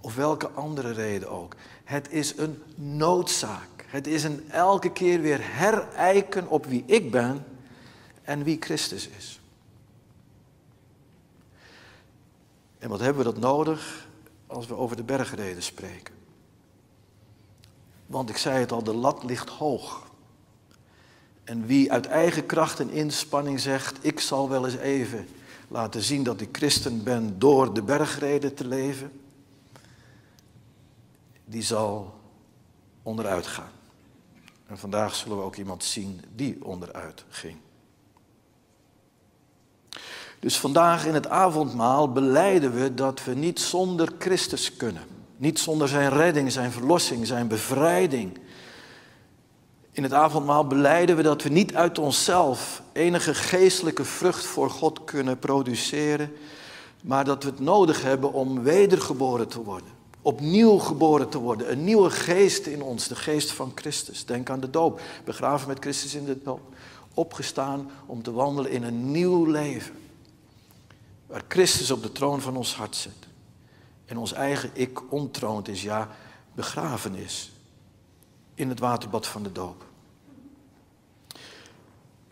Of 0.00 0.14
welke 0.14 0.50
andere 0.50 0.92
reden 0.92 1.30
ook. 1.30 1.54
Het 1.84 2.10
is 2.10 2.36
een 2.36 2.62
noodzaak. 2.74 3.86
Het 3.86 4.06
is 4.06 4.24
een 4.24 4.50
elke 4.50 4.92
keer 4.92 5.20
weer 5.20 5.40
herijken 5.42 6.48
op 6.48 6.66
wie 6.66 6.82
ik 6.86 7.10
ben 7.10 7.44
en 8.30 8.42
wie 8.42 8.56
Christus 8.60 9.08
is. 9.08 9.40
En 12.78 12.88
wat 12.88 13.00
hebben 13.00 13.24
we 13.24 13.32
dat 13.32 13.40
nodig 13.40 14.08
als 14.46 14.66
we 14.66 14.74
over 14.74 14.96
de 14.96 15.02
bergreden 15.02 15.62
spreken? 15.62 16.14
Want 18.06 18.30
ik 18.30 18.36
zei 18.36 18.58
het 18.58 18.72
al, 18.72 18.82
de 18.82 18.94
lat 18.94 19.22
ligt 19.24 19.48
hoog. 19.48 20.06
En 21.44 21.66
wie 21.66 21.92
uit 21.92 22.06
eigen 22.06 22.46
kracht 22.46 22.80
en 22.80 22.90
inspanning 22.90 23.60
zegt, 23.60 24.04
ik 24.04 24.20
zal 24.20 24.48
wel 24.48 24.64
eens 24.64 24.76
even 24.76 25.28
laten 25.68 26.02
zien 26.02 26.22
dat 26.22 26.40
ik 26.40 26.48
christen 26.52 27.02
ben 27.02 27.38
door 27.38 27.74
de 27.74 27.82
bergreden 27.82 28.54
te 28.54 28.66
leven, 28.66 29.20
die 31.44 31.62
zal 31.62 32.20
onderuit 33.02 33.46
gaan. 33.46 33.72
En 34.66 34.78
vandaag 34.78 35.14
zullen 35.14 35.36
we 35.36 35.42
ook 35.42 35.56
iemand 35.56 35.84
zien 35.84 36.20
die 36.34 36.64
onderuit 36.64 37.24
ging. 37.28 37.56
Dus 40.40 40.58
vandaag 40.58 41.06
in 41.06 41.14
het 41.14 41.28
avondmaal 41.28 42.12
beleiden 42.12 42.74
we 42.74 42.94
dat 42.94 43.24
we 43.24 43.34
niet 43.34 43.60
zonder 43.60 44.08
Christus 44.18 44.76
kunnen. 44.76 45.02
Niet 45.36 45.58
zonder 45.58 45.88
zijn 45.88 46.10
redding, 46.10 46.52
zijn 46.52 46.72
verlossing, 46.72 47.26
zijn 47.26 47.48
bevrijding. 47.48 48.38
In 49.92 50.02
het 50.02 50.12
avondmaal 50.12 50.66
beleiden 50.66 51.16
we 51.16 51.22
dat 51.22 51.42
we 51.42 51.48
niet 51.48 51.74
uit 51.74 51.98
onszelf 51.98 52.82
enige 52.92 53.34
geestelijke 53.34 54.04
vrucht 54.04 54.44
voor 54.44 54.70
God 54.70 55.04
kunnen 55.04 55.38
produceren, 55.38 56.32
maar 57.02 57.24
dat 57.24 57.42
we 57.42 57.50
het 57.50 57.60
nodig 57.60 58.02
hebben 58.02 58.32
om 58.32 58.62
wedergeboren 58.62 59.48
te 59.48 59.62
worden. 59.62 59.88
Opnieuw 60.22 60.78
geboren 60.78 61.28
te 61.28 61.38
worden. 61.38 61.72
Een 61.72 61.84
nieuwe 61.84 62.10
geest 62.10 62.66
in 62.66 62.82
ons, 62.82 63.08
de 63.08 63.16
geest 63.16 63.52
van 63.52 63.72
Christus. 63.74 64.24
Denk 64.24 64.50
aan 64.50 64.60
de 64.60 64.70
doop. 64.70 65.00
Begraven 65.24 65.68
met 65.68 65.78
Christus 65.80 66.14
in 66.14 66.24
de 66.24 66.42
doop. 66.42 66.60
Opgestaan 67.14 67.90
om 68.06 68.22
te 68.22 68.32
wandelen 68.32 68.70
in 68.70 68.82
een 68.82 69.10
nieuw 69.10 69.44
leven. 69.44 69.99
Waar 71.30 71.42
Christus 71.48 71.90
op 71.90 72.02
de 72.02 72.12
troon 72.12 72.40
van 72.40 72.56
ons 72.56 72.74
hart 72.74 72.96
zit. 72.96 73.28
En 74.06 74.16
ons 74.16 74.32
eigen 74.32 74.70
ik 74.72 75.12
ontroond 75.12 75.68
is, 75.68 75.82
ja, 75.82 76.08
begraven 76.54 77.14
is. 77.14 77.52
In 78.54 78.68
het 78.68 78.78
waterbad 78.78 79.26
van 79.26 79.42
de 79.42 79.52
doop. 79.52 79.84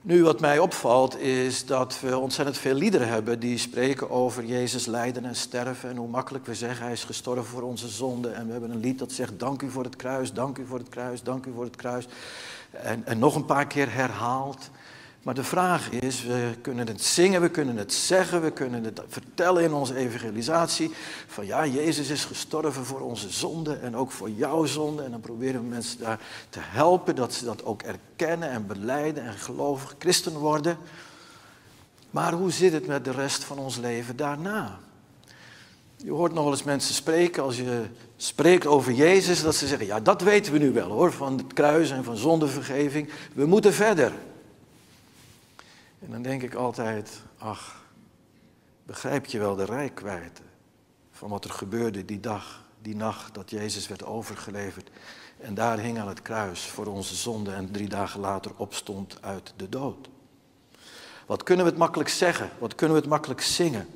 Nu, 0.02 0.22
wat 0.22 0.40
mij 0.40 0.58
opvalt 0.58 1.18
is 1.18 1.66
dat 1.66 2.00
we 2.00 2.18
ontzettend 2.18 2.58
veel 2.58 2.74
liederen 2.74 3.08
hebben 3.08 3.40
die 3.40 3.58
spreken 3.58 4.10
over 4.10 4.44
Jezus 4.44 4.86
lijden 4.86 5.24
en 5.24 5.36
sterven. 5.36 5.90
En 5.90 5.96
hoe 5.96 6.08
makkelijk 6.08 6.46
we 6.46 6.54
zeggen, 6.54 6.84
hij 6.84 6.92
is 6.92 7.04
gestorven 7.04 7.44
voor 7.44 7.62
onze 7.62 7.88
zonden. 7.88 8.34
En 8.34 8.46
we 8.46 8.52
hebben 8.52 8.70
een 8.70 8.80
lied 8.80 8.98
dat 8.98 9.12
zegt, 9.12 9.38
dank 9.38 9.62
u 9.62 9.70
voor 9.70 9.84
het 9.84 9.96
kruis, 9.96 10.32
dank 10.32 10.58
u 10.58 10.66
voor 10.66 10.78
het 10.78 10.88
kruis, 10.88 11.22
dank 11.22 11.46
u 11.46 11.52
voor 11.52 11.64
het 11.64 11.76
kruis. 11.76 12.06
En, 12.70 13.06
en 13.06 13.18
nog 13.18 13.34
een 13.34 13.44
paar 13.44 13.66
keer 13.66 13.92
herhaald. 13.92 14.70
Maar 15.22 15.34
de 15.34 15.44
vraag 15.44 15.90
is, 15.90 16.22
we 16.22 16.54
kunnen 16.60 16.86
het 16.86 17.04
zingen, 17.04 17.40
we 17.40 17.50
kunnen 17.50 17.76
het 17.76 17.92
zeggen, 17.92 18.42
we 18.42 18.50
kunnen 18.50 18.84
het 18.84 19.00
vertellen 19.08 19.62
in 19.62 19.72
onze 19.72 19.96
evangelisatie. 19.96 20.90
Van 21.26 21.46
ja, 21.46 21.66
Jezus 21.66 22.08
is 22.08 22.24
gestorven 22.24 22.84
voor 22.84 23.00
onze 23.00 23.30
zonde 23.30 23.74
en 23.74 23.96
ook 23.96 24.10
voor 24.10 24.30
jouw 24.30 24.64
zonde. 24.64 25.02
En 25.02 25.10
dan 25.10 25.20
proberen 25.20 25.60
we 25.60 25.66
mensen 25.66 25.98
daar 25.98 26.20
te 26.48 26.58
helpen 26.62 27.14
dat 27.14 27.32
ze 27.32 27.44
dat 27.44 27.64
ook 27.64 27.82
erkennen 27.82 28.50
en 28.50 28.66
beleiden 28.66 29.24
en 29.24 29.34
gelovig 29.34 29.94
christen 29.98 30.32
worden. 30.32 30.78
Maar 32.10 32.32
hoe 32.32 32.50
zit 32.50 32.72
het 32.72 32.86
met 32.86 33.04
de 33.04 33.10
rest 33.12 33.44
van 33.44 33.58
ons 33.58 33.76
leven 33.76 34.16
daarna? 34.16 34.78
Je 35.96 36.10
hoort 36.10 36.32
nog 36.32 36.42
wel 36.42 36.52
eens 36.52 36.62
mensen 36.62 36.94
spreken 36.94 37.42
als 37.42 37.56
je 37.56 37.82
spreekt 38.16 38.66
over 38.66 38.92
Jezus, 38.92 39.42
dat 39.42 39.54
ze 39.54 39.66
zeggen, 39.66 39.86
ja 39.86 40.00
dat 40.00 40.22
weten 40.22 40.52
we 40.52 40.58
nu 40.58 40.72
wel 40.72 40.90
hoor, 40.90 41.12
van 41.12 41.36
het 41.36 41.52
kruis 41.52 41.90
en 41.90 42.04
van 42.04 42.16
zondevergeving. 42.16 43.10
We 43.34 43.46
moeten 43.46 43.72
verder. 43.72 44.12
En 45.98 46.10
dan 46.10 46.22
denk 46.22 46.42
ik 46.42 46.54
altijd, 46.54 47.22
ach, 47.38 47.84
begrijp 48.82 49.26
je 49.26 49.38
wel 49.38 49.56
de 49.56 49.64
rijkwijde 49.64 50.40
van 51.10 51.30
wat 51.30 51.44
er 51.44 51.50
gebeurde 51.50 52.04
die 52.04 52.20
dag, 52.20 52.64
die 52.82 52.96
nacht 52.96 53.34
dat 53.34 53.50
Jezus 53.50 53.88
werd 53.88 54.04
overgeleverd. 54.04 54.90
En 55.40 55.54
daar 55.54 55.78
hing 55.78 55.98
aan 55.98 56.08
het 56.08 56.22
kruis 56.22 56.66
voor 56.66 56.86
onze 56.86 57.14
zonde 57.14 57.52
en 57.52 57.70
drie 57.70 57.88
dagen 57.88 58.20
later 58.20 58.50
opstond 58.56 59.18
uit 59.20 59.52
de 59.56 59.68
dood. 59.68 60.08
Wat 61.26 61.42
kunnen 61.42 61.64
we 61.64 61.70
het 61.70 61.80
makkelijk 61.80 62.10
zeggen? 62.10 62.50
Wat 62.58 62.74
kunnen 62.74 62.96
we 62.96 63.02
het 63.02 63.10
makkelijk 63.10 63.40
zingen? 63.40 63.88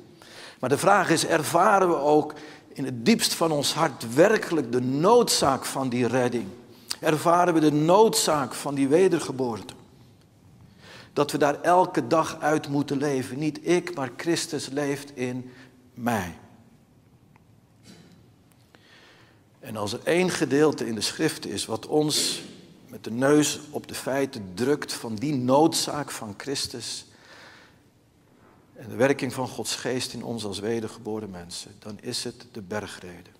Maar 0.59 0.69
de 0.69 0.77
vraag 0.77 1.09
is, 1.09 1.25
ervaren 1.25 1.87
we 1.87 1.95
ook 1.95 2.33
in 2.73 2.85
het 2.85 3.05
diepst 3.05 3.33
van 3.33 3.51
ons 3.51 3.73
hart 3.73 4.13
werkelijk 4.13 4.71
de 4.71 4.81
noodzaak 4.81 5.65
van 5.65 5.89
die 5.89 6.07
redding? 6.07 6.47
Ervaren 6.99 7.53
we 7.53 7.59
de 7.59 7.71
noodzaak 7.71 8.53
van 8.53 8.75
die 8.75 8.87
wedergeboorte? 8.87 9.73
Dat 11.13 11.31
we 11.31 11.37
daar 11.37 11.61
elke 11.61 12.07
dag 12.07 12.39
uit 12.39 12.67
moeten 12.67 12.97
leven. 12.97 13.39
Niet 13.39 13.67
ik, 13.67 13.95
maar 13.95 14.11
Christus 14.17 14.69
leeft 14.69 15.15
in 15.15 15.51
mij. 15.93 16.37
En 19.59 19.75
als 19.75 19.93
er 19.93 19.99
één 20.03 20.29
gedeelte 20.29 20.87
in 20.87 20.95
de 20.95 21.01
schrift 21.01 21.45
is 21.45 21.65
wat 21.65 21.87
ons 21.87 22.43
met 22.87 23.03
de 23.03 23.11
neus 23.11 23.59
op 23.69 23.87
de 23.87 23.93
feiten 23.93 24.51
drukt 24.53 24.93
van 24.93 25.15
die 25.15 25.33
noodzaak 25.33 26.11
van 26.11 26.33
Christus 26.37 27.05
en 28.73 28.89
de 28.89 28.95
werking 28.95 29.33
van 29.33 29.47
Gods 29.47 29.75
geest 29.75 30.13
in 30.13 30.23
ons 30.23 30.45
als 30.45 30.59
wedergeboren 30.59 31.29
mensen, 31.29 31.71
dan 31.79 31.97
is 32.01 32.23
het 32.23 32.45
de 32.51 32.61
bergreden. 32.61 33.33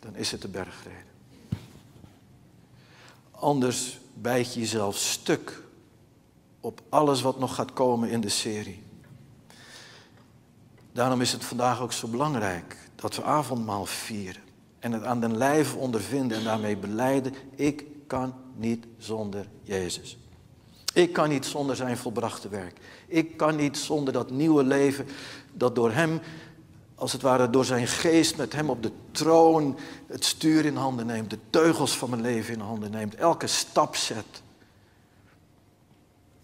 Dan 0.00 0.16
is 0.16 0.30
het 0.30 0.42
de 0.42 0.48
bergreden. 0.48 1.06
Anders 3.30 3.98
bijt 4.14 4.54
je 4.54 4.60
jezelf 4.60 4.96
stuk 4.96 5.62
op 6.60 6.80
alles 6.88 7.22
wat 7.22 7.38
nog 7.38 7.54
gaat 7.54 7.72
komen 7.72 8.10
in 8.10 8.20
de 8.20 8.28
serie. 8.28 8.82
Daarom 10.92 11.20
is 11.20 11.32
het 11.32 11.44
vandaag 11.44 11.80
ook 11.80 11.92
zo 11.92 12.08
belangrijk 12.08 12.76
dat 12.94 13.16
we 13.16 13.22
avondmaal 13.22 13.86
vieren 13.86 14.42
en 14.78 14.92
het 14.92 15.04
aan 15.04 15.20
den 15.20 15.36
lijf 15.36 15.74
ondervinden 15.74 16.38
en 16.38 16.44
daarmee 16.44 16.76
beleiden, 16.76 17.34
ik 17.54 17.84
kan 18.06 18.34
niet 18.54 18.86
zonder 18.98 19.48
Jezus. 19.62 20.18
Ik 20.92 21.12
kan 21.12 21.28
niet 21.28 21.46
zonder 21.46 21.76
zijn 21.76 21.96
volbrachte 21.96 22.48
werk. 22.48 22.78
Ik 23.06 23.36
kan 23.36 23.56
niet 23.56 23.78
zonder 23.78 24.12
dat 24.12 24.30
nieuwe 24.30 24.64
leven 24.64 25.06
dat 25.52 25.74
door 25.74 25.92
Hem 25.92 26.20
als 26.98 27.12
het 27.12 27.22
ware 27.22 27.50
door 27.50 27.64
zijn 27.64 27.86
geest 27.86 28.36
met 28.36 28.52
hem 28.52 28.70
op 28.70 28.82
de 28.82 28.92
troon 29.10 29.78
het 30.06 30.24
stuur 30.24 30.64
in 30.64 30.76
handen 30.76 31.06
neemt, 31.06 31.30
de 31.30 31.38
teugels 31.50 31.96
van 31.96 32.10
mijn 32.10 32.22
leven 32.22 32.54
in 32.54 32.60
handen 32.60 32.90
neemt, 32.90 33.14
elke 33.14 33.46
stap 33.46 33.96
zet. 33.96 34.42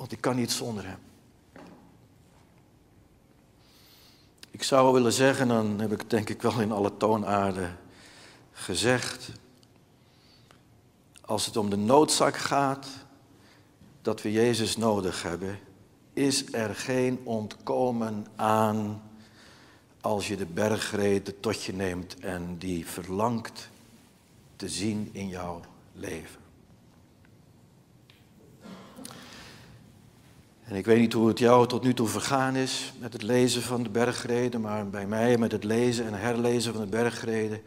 Want 0.04 0.16
ik 0.16 0.22
kan 0.22 0.36
niet 0.36 0.52
zonder 0.52 0.86
hem. 0.86 0.98
Ik 4.50 4.62
zou 4.62 4.92
willen 4.92 5.12
zeggen, 5.12 5.48
dan 5.48 5.80
heb 5.80 5.92
ik 5.92 6.10
denk 6.10 6.28
ik 6.28 6.42
wel 6.42 6.60
in 6.60 6.72
alle 6.72 6.96
toonaarden 6.96 7.78
gezegd, 8.52 9.30
als 11.20 11.46
het 11.46 11.56
om 11.56 11.70
de 11.70 11.76
noodzak 11.76 12.36
gaat 12.36 12.86
dat 14.02 14.22
we 14.22 14.32
Jezus 14.32 14.76
nodig 14.76 15.22
hebben, 15.22 15.58
is 16.12 16.52
er 16.52 16.74
geen 16.74 17.20
ontkomen 17.22 18.26
aan 18.36 19.02
als 20.00 20.28
je 20.28 20.36
de 20.36 20.46
bergreden 20.46 21.40
tot 21.40 21.62
je 21.62 21.72
neemt 21.72 22.18
en 22.18 22.58
die 22.58 22.86
verlangt 22.86 23.68
te 24.56 24.68
zien 24.68 25.08
in 25.12 25.28
jouw 25.28 25.60
leven. 25.92 26.43
En 30.64 30.76
ik 30.76 30.84
weet 30.84 31.00
niet 31.00 31.12
hoe 31.12 31.28
het 31.28 31.38
jou 31.38 31.68
tot 31.68 31.82
nu 31.82 31.94
toe 31.94 32.08
vergaan 32.08 32.56
is 32.56 32.92
met 32.98 33.12
het 33.12 33.22
lezen 33.22 33.62
van 33.62 33.82
de 33.82 33.88
bergreden, 33.88 34.60
maar 34.60 34.88
bij 34.88 35.06
mij 35.06 35.38
met 35.38 35.52
het 35.52 35.64
lezen 35.64 36.06
en 36.06 36.14
herlezen 36.14 36.72
van 36.72 36.82
de 36.82 36.88
bergreden 36.88 37.62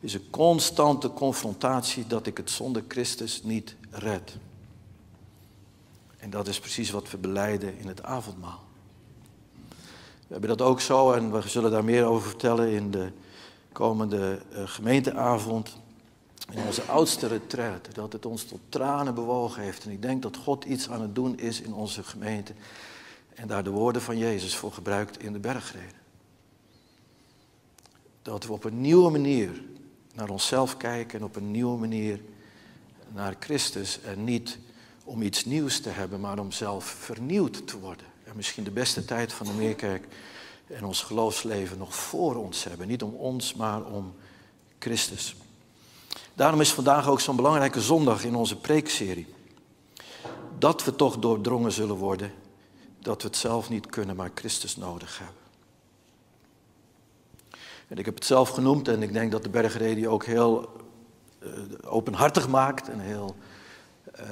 is 0.00 0.14
een 0.14 0.30
constante 0.30 1.12
confrontatie 1.12 2.06
dat 2.06 2.26
ik 2.26 2.36
het 2.36 2.50
zonder 2.50 2.82
Christus 2.88 3.42
niet 3.42 3.76
red. 3.90 4.36
En 6.18 6.30
dat 6.30 6.48
is 6.48 6.60
precies 6.60 6.90
wat 6.90 7.10
we 7.10 7.16
beleiden 7.16 7.78
in 7.78 7.88
het 7.88 8.02
avondmaal. 8.02 8.62
We 10.26 10.36
hebben 10.36 10.48
dat 10.58 10.62
ook 10.62 10.80
zo 10.80 11.12
en 11.12 11.32
we 11.32 11.48
zullen 11.48 11.70
daar 11.70 11.84
meer 11.84 12.04
over 12.04 12.28
vertellen 12.28 12.70
in 12.70 12.90
de 12.90 13.10
komende 13.72 14.42
uh, 14.52 14.62
gemeenteavond. 14.64 15.79
In 16.48 16.62
onze 16.66 16.82
oudste 16.82 17.26
retraite, 17.26 17.92
dat 17.92 18.12
het 18.12 18.26
ons 18.26 18.44
tot 18.44 18.60
tranen 18.68 19.14
bewogen 19.14 19.62
heeft. 19.62 19.84
En 19.84 19.90
ik 19.90 20.02
denk 20.02 20.22
dat 20.22 20.36
God 20.36 20.64
iets 20.64 20.88
aan 20.88 21.00
het 21.00 21.14
doen 21.14 21.38
is 21.38 21.60
in 21.60 21.72
onze 21.72 22.02
gemeente. 22.02 22.52
En 23.34 23.48
daar 23.48 23.64
de 23.64 23.70
woorden 23.70 24.02
van 24.02 24.18
Jezus 24.18 24.56
voor 24.56 24.72
gebruikt 24.72 25.22
in 25.22 25.32
de 25.32 25.38
bergreden. 25.38 25.98
Dat 28.22 28.46
we 28.46 28.52
op 28.52 28.64
een 28.64 28.80
nieuwe 28.80 29.10
manier 29.10 29.62
naar 30.14 30.28
onszelf 30.28 30.76
kijken 30.76 31.18
en 31.18 31.24
op 31.24 31.36
een 31.36 31.50
nieuwe 31.50 31.78
manier 31.78 32.20
naar 33.12 33.36
Christus. 33.38 34.00
En 34.00 34.24
niet 34.24 34.58
om 35.04 35.22
iets 35.22 35.44
nieuws 35.44 35.80
te 35.80 35.88
hebben, 35.88 36.20
maar 36.20 36.38
om 36.38 36.52
zelf 36.52 36.84
vernieuwd 36.84 37.66
te 37.66 37.78
worden. 37.78 38.06
En 38.24 38.36
misschien 38.36 38.64
de 38.64 38.70
beste 38.70 39.04
tijd 39.04 39.32
van 39.32 39.46
de 39.46 39.52
Meerkerk 39.52 40.06
en 40.66 40.84
ons 40.84 41.02
geloofsleven 41.02 41.78
nog 41.78 41.94
voor 41.94 42.36
ons 42.36 42.64
hebben. 42.64 42.88
Niet 42.88 43.02
om 43.02 43.14
ons, 43.14 43.54
maar 43.54 43.84
om 43.84 44.14
Christus. 44.78 45.36
Daarom 46.34 46.60
is 46.60 46.72
vandaag 46.72 47.08
ook 47.08 47.20
zo'n 47.20 47.36
belangrijke 47.36 47.80
zondag 47.80 48.24
in 48.24 48.34
onze 48.34 48.56
preekserie. 48.56 49.26
Dat 50.58 50.84
we 50.84 50.96
toch 50.96 51.18
doordrongen 51.18 51.72
zullen 51.72 51.96
worden 51.96 52.32
dat 52.98 53.22
we 53.22 53.28
het 53.28 53.36
zelf 53.36 53.68
niet 53.68 53.86
kunnen, 53.86 54.16
maar 54.16 54.30
Christus 54.34 54.76
nodig 54.76 55.18
hebben. 55.18 55.36
En 57.88 57.98
ik 57.98 58.04
heb 58.04 58.14
het 58.14 58.24
zelf 58.24 58.48
genoemd 58.48 58.88
en 58.88 59.02
ik 59.02 59.12
denk 59.12 59.32
dat 59.32 59.42
de 59.42 59.48
bergreden 59.48 60.10
ook 60.10 60.24
heel 60.24 60.72
uh, 61.42 61.50
openhartig 61.84 62.48
maakt 62.48 62.88
en 62.88 63.00
heel 63.00 63.36
uh, 64.20 64.26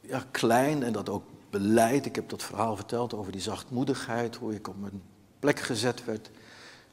ja, 0.00 0.24
klein 0.30 0.82
en 0.82 0.92
dat 0.92 1.08
ook 1.08 1.24
beleid. 1.50 2.06
Ik 2.06 2.14
heb 2.14 2.28
dat 2.28 2.42
verhaal 2.42 2.76
verteld 2.76 3.14
over 3.14 3.32
die 3.32 3.40
zachtmoedigheid, 3.40 4.36
hoe 4.36 4.54
ik 4.54 4.68
op 4.68 4.80
mijn 4.80 5.02
plek 5.38 5.60
gezet 5.60 6.04
werd 6.04 6.30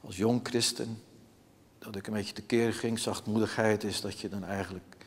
als 0.02 0.18
jong 0.18 0.40
christen. 0.44 1.02
Dat 1.82 1.96
ik 1.96 2.08
een 2.08 2.14
beetje 2.14 2.34
tekeer 2.34 2.74
ging. 2.74 3.00
Zachtmoedigheid 3.00 3.84
is 3.84 4.02
dat 4.02 4.20
je 4.20 4.30
dan 4.30 4.44
eigenlijk 4.44 5.06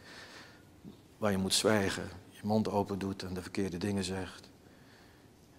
waar 1.19 1.31
je 1.31 1.39
moet 1.39 1.55
zwijgen, 1.55 2.09
je 2.31 2.41
mond 2.43 2.69
open 2.69 2.99
doet 2.99 3.23
en 3.23 3.35
de 3.35 3.43
verkeerde 3.43 3.77
dingen 3.77 4.05
zegt. 4.05 4.49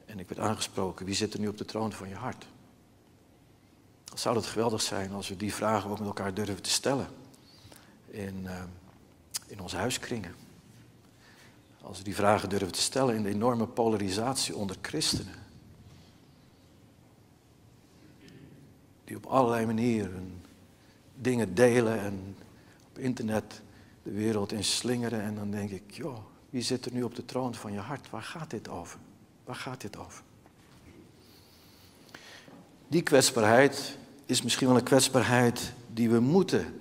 En 0.06 0.20
ik 0.20 0.28
werd 0.28 0.42
aangesproken, 0.42 1.06
wie 1.06 1.16
zit 1.16 1.34
er 1.34 1.40
nu 1.40 1.48
op 1.48 1.58
de 1.58 1.66
troon 1.66 1.92
van 1.92 2.10
je 2.10 2.16
hart? 2.16 2.46
Zou 4.14 4.36
het 4.36 4.46
geweldig 4.46 4.82
zijn 4.82 5.12
als 5.12 5.28
we 5.30 5.38
die 5.38 5.54
vragen 5.54 5.90
ook 5.90 5.98
met 5.98 6.08
elkaar 6.08 6.34
durven 6.34 6.62
te 6.62 6.70
stellen 6.70 7.08
in, 8.08 8.44
uh, 8.44 8.64
in 9.48 9.60
onze 9.60 9.78
huiskringen. 9.78 10.36
Als 11.82 11.98
we 11.98 12.04
die 12.04 12.16
vragen 12.16 12.50
durven 12.50 12.72
te 12.72 12.82
stellen 12.82 13.16
in 13.16 13.24
de 13.24 13.30
enorme 13.30 13.68
polarisatie 13.68 14.56
onder 14.56 14.76
christenen. 14.82 15.36
Die 19.04 19.16
op 19.16 19.26
allerlei 19.26 19.66
manieren 19.66 20.35
dingen 21.16 21.56
delen 21.56 22.00
en 22.00 22.36
op 22.88 23.00
internet 23.00 23.62
de 24.04 24.12
wereld 24.12 24.52
in 24.52 24.64
slingeren. 24.64 25.22
En 25.22 25.36
dan 25.36 25.52
denk 25.52 25.70
ik, 25.70 25.84
joh, 25.88 26.18
wie 26.50 26.62
zit 26.62 26.86
er 26.86 26.94
nu 26.94 27.04
op 27.04 27.16
de 27.16 27.26
troon 27.26 27.56
van 27.56 27.72
je 27.72 27.80
hart? 27.80 28.10
Waar 28.10 28.24
gaat 28.24 28.50
dit 28.50 28.70
over? 28.70 29.00
Waar 29.44 29.56
gaat 29.56 29.82
dit 29.82 29.98
over? 29.98 30.24
Die 32.88 33.02
kwetsbaarheid 33.02 33.98
is 34.26 34.42
misschien 34.42 34.68
wel 34.68 34.78
een 34.78 34.84
kwetsbaarheid 34.84 35.74
die 35.94 36.10
we 36.10 36.20
moeten 36.20 36.80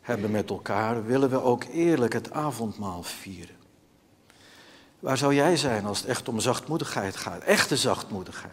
hebben 0.00 0.30
met 0.30 0.50
elkaar. 0.50 1.04
Willen 1.06 1.30
we 1.30 1.42
ook 1.42 1.64
eerlijk 1.64 2.12
het 2.12 2.32
avondmaal 2.32 3.02
vieren? 3.02 3.56
Waar 5.00 5.18
zou 5.18 5.34
jij 5.34 5.56
zijn 5.56 5.84
als 5.84 5.98
het 5.98 6.08
echt 6.08 6.28
om 6.28 6.40
zachtmoedigheid 6.40 7.16
gaat? 7.16 7.42
Echte 7.42 7.76
zachtmoedigheid. 7.76 8.52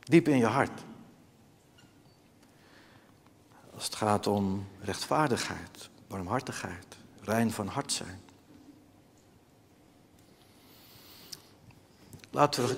Diep 0.00 0.28
in 0.28 0.38
je 0.38 0.46
hart. 0.46 0.80
Als 3.74 3.84
het 3.84 3.94
gaat 3.94 4.26
om 4.26 4.66
rechtvaardigheid, 4.80 5.88
warmhartigheid, 6.06 6.86
rein 7.20 7.50
van 7.50 7.66
hart 7.66 7.92
zijn. 7.92 8.20
Laten 12.30 12.66
we 12.66 12.76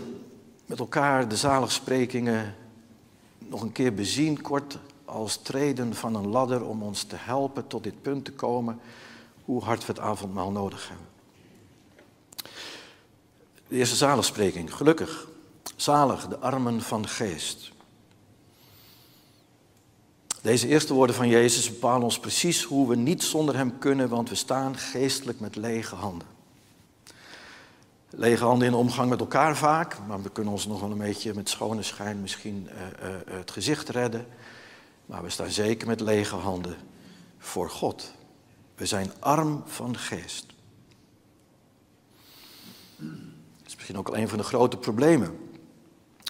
met 0.66 0.78
elkaar 0.78 1.28
de 1.28 1.36
zaligsprekingen 1.36 2.54
nog 3.38 3.62
een 3.62 3.72
keer 3.72 3.94
bezien, 3.94 4.40
kort 4.40 4.78
als 5.04 5.36
treden 5.36 5.94
van 5.94 6.14
een 6.14 6.26
ladder 6.26 6.64
om 6.64 6.82
ons 6.82 7.02
te 7.02 7.16
helpen 7.16 7.66
tot 7.66 7.82
dit 7.82 8.02
punt 8.02 8.24
te 8.24 8.32
komen, 8.32 8.80
hoe 9.44 9.62
hard 9.62 9.86
we 9.86 9.92
het 9.92 10.00
avondmaal 10.00 10.50
nodig 10.50 10.88
hebben. 10.88 11.06
De 13.68 13.76
eerste 13.76 13.96
zaligspreking. 13.96 14.74
Gelukkig, 14.74 15.28
zalig 15.76 16.28
de 16.28 16.38
armen 16.38 16.82
van 16.82 17.08
geest. 17.08 17.72
Deze 20.46 20.68
eerste 20.68 20.94
woorden 20.94 21.16
van 21.16 21.28
Jezus 21.28 21.70
bepalen 21.70 22.02
ons 22.02 22.18
precies 22.18 22.62
hoe 22.62 22.88
we 22.88 22.96
niet 22.96 23.22
zonder 23.22 23.56
Hem 23.56 23.78
kunnen, 23.78 24.08
want 24.08 24.28
we 24.28 24.34
staan 24.34 24.76
geestelijk 24.76 25.40
met 25.40 25.56
lege 25.56 25.94
handen. 25.94 26.28
Lege 28.10 28.44
handen 28.44 28.68
in 28.68 28.74
omgang 28.74 29.10
met 29.10 29.20
elkaar 29.20 29.56
vaak, 29.56 29.98
maar 30.06 30.22
we 30.22 30.30
kunnen 30.30 30.52
ons 30.52 30.66
nog 30.66 30.80
wel 30.80 30.90
een 30.90 30.98
beetje 30.98 31.34
met 31.34 31.48
schone 31.48 31.82
schijn 31.82 32.20
misschien 32.20 32.68
uh, 32.68 33.08
uh, 33.08 33.36
het 33.38 33.50
gezicht 33.50 33.88
redden. 33.88 34.26
Maar 35.06 35.22
we 35.22 35.30
staan 35.30 35.50
zeker 35.50 35.86
met 35.86 36.00
lege 36.00 36.36
handen 36.36 36.76
voor 37.38 37.70
God. 37.70 38.12
We 38.74 38.86
zijn 38.86 39.12
arm 39.18 39.62
van 39.64 39.96
geest. 39.96 40.46
misschien 43.64 43.98
ook 43.98 44.08
al 44.08 44.16
een 44.16 44.28
van 44.28 44.38
de 44.38 44.44
grote 44.44 44.76
problemen 44.76 45.38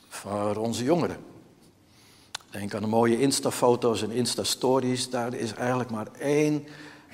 voor 0.09 0.57
onze 0.57 0.85
jongeren. 0.85 1.35
Denk 2.59 2.75
aan 2.75 2.83
de 2.83 2.89
mooie 2.89 3.21
Insta-foto's 3.21 4.03
en 4.03 4.11
Insta-stories. 4.11 5.11
Daar 5.11 5.35
is 5.35 5.55
eigenlijk 5.55 5.91
maar 5.91 6.07
één 6.19 6.67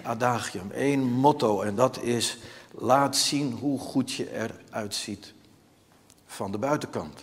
adagium, 0.03 0.71
één 0.71 1.01
motto. 1.01 1.63
En 1.63 1.75
dat 1.75 2.03
is: 2.03 2.39
laat 2.71 3.17
zien 3.17 3.53
hoe 3.53 3.79
goed 3.79 4.13
je 4.13 4.33
eruit 4.35 4.95
ziet 4.95 5.35
van 6.27 6.53
de 6.53 6.59
buitenkant. 6.59 7.21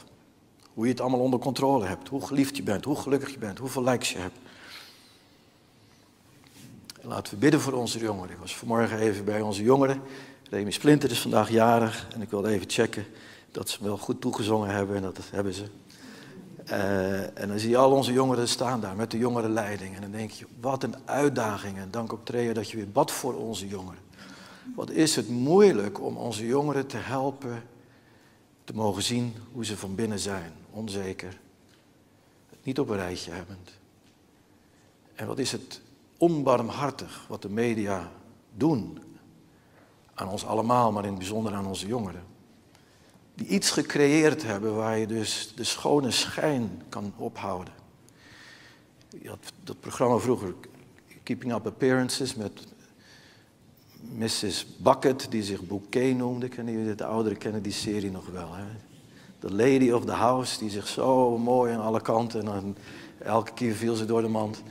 Hoe 0.73 0.85
je 0.85 0.91
het 0.91 1.01
allemaal 1.01 1.19
onder 1.19 1.39
controle 1.39 1.85
hebt. 1.85 2.07
Hoe 2.07 2.25
geliefd 2.25 2.57
je 2.57 2.63
bent, 2.63 2.85
hoe 2.85 2.95
gelukkig 2.95 3.31
je 3.31 3.37
bent, 3.37 3.57
hoeveel 3.57 3.83
likes 3.83 4.11
je 4.11 4.17
hebt. 4.17 4.37
En 7.01 7.07
laten 7.07 7.33
we 7.33 7.39
bidden 7.39 7.61
voor 7.61 7.73
onze 7.73 7.99
jongeren. 7.99 8.31
Ik 8.31 8.41
was 8.41 8.55
vanmorgen 8.55 8.99
even 8.99 9.25
bij 9.25 9.41
onze 9.41 9.63
jongeren. 9.63 10.01
Remy 10.49 10.71
Splinter 10.71 11.11
is 11.11 11.19
vandaag 11.19 11.49
jarig 11.49 12.07
en 12.13 12.21
ik 12.21 12.29
wilde 12.29 12.49
even 12.49 12.69
checken 12.69 13.05
dat 13.51 13.69
ze 13.69 13.83
wel 13.83 13.97
goed 13.97 14.21
toegezongen 14.21 14.69
hebben 14.69 14.95
en 14.95 15.01
dat 15.01 15.19
hebben 15.31 15.53
ze. 15.53 15.63
Uh, 16.71 17.39
en 17.39 17.47
dan 17.47 17.59
zie 17.59 17.69
je 17.69 17.77
al 17.77 17.91
onze 17.91 18.13
jongeren 18.13 18.47
staan 18.47 18.81
daar 18.81 18.95
met 18.95 19.11
de 19.11 19.17
jongerenleiding. 19.17 19.95
En 19.95 20.01
dan 20.01 20.11
denk 20.11 20.31
je, 20.31 20.45
wat 20.59 20.83
een 20.83 20.95
uitdaging. 21.05 21.77
En 21.77 21.91
dank 21.91 22.11
op 22.11 22.25
Trea 22.25 22.53
dat 22.53 22.69
je 22.69 22.77
weer 22.77 22.91
bad 22.91 23.11
voor 23.11 23.33
onze 23.33 23.67
jongeren. 23.67 24.01
Wat 24.75 24.89
is 24.89 25.15
het 25.15 25.29
moeilijk 25.29 26.01
om 26.01 26.17
onze 26.17 26.45
jongeren 26.45 26.87
te 26.87 26.97
helpen 26.97 27.63
te 28.63 28.75
mogen 28.75 29.03
zien 29.03 29.33
hoe 29.51 29.65
ze 29.65 29.77
van 29.77 29.95
binnen 29.95 30.19
zijn. 30.19 30.51
Onzeker. 30.71 31.39
Niet 32.63 32.79
op 32.79 32.89
een 32.89 32.97
rijtje 32.97 33.31
hebbend. 33.31 33.71
En 35.15 35.27
wat 35.27 35.39
is 35.39 35.51
het 35.51 35.81
onbarmhartig 36.17 37.25
wat 37.27 37.41
de 37.41 37.49
media 37.49 38.11
doen 38.55 38.99
aan 40.13 40.29
ons 40.29 40.45
allemaal, 40.45 40.91
maar 40.91 41.03
in 41.03 41.09
het 41.09 41.19
bijzonder 41.19 41.53
aan 41.53 41.65
onze 41.65 41.87
jongeren. 41.87 42.23
Die 43.39 43.47
iets 43.47 43.71
gecreëerd 43.71 44.43
hebben 44.43 44.75
waar 44.75 44.97
je 44.97 45.07
dus 45.07 45.53
de 45.55 45.63
schone 45.63 46.11
schijn 46.11 46.81
kan 46.89 47.13
ophouden. 47.17 47.73
Je 49.21 49.29
had 49.29 49.53
dat 49.63 49.79
programma 49.79 50.17
vroeger, 50.17 50.53
Keeping 51.23 51.53
Up 51.53 51.65
Appearances, 51.65 52.35
met 52.35 52.51
Mrs. 54.01 54.65
Bucket, 54.77 55.27
die 55.29 55.43
zich 55.43 55.61
Bouquet 55.61 56.17
noemde. 56.17 56.47
Kennen 56.47 56.73
jullie 56.73 56.95
de 56.95 57.05
ouderen 57.05 57.37
kennen 57.37 57.61
die 57.61 57.71
serie 57.71 58.11
nog 58.11 58.27
wel. 58.27 58.53
Hè? 58.53 58.63
De 59.39 59.53
lady 59.53 59.91
of 59.91 60.05
the 60.05 60.11
house, 60.11 60.59
die 60.59 60.69
zich 60.69 60.87
zo 60.87 61.37
mooi 61.37 61.73
aan 61.73 61.81
alle 61.81 62.01
kanten... 62.01 62.47
en 62.47 62.77
elke 63.17 63.53
keer 63.53 63.73
viel 63.73 63.95
ze 63.95 64.05
door 64.05 64.21
de 64.21 64.27
mand. 64.27 64.63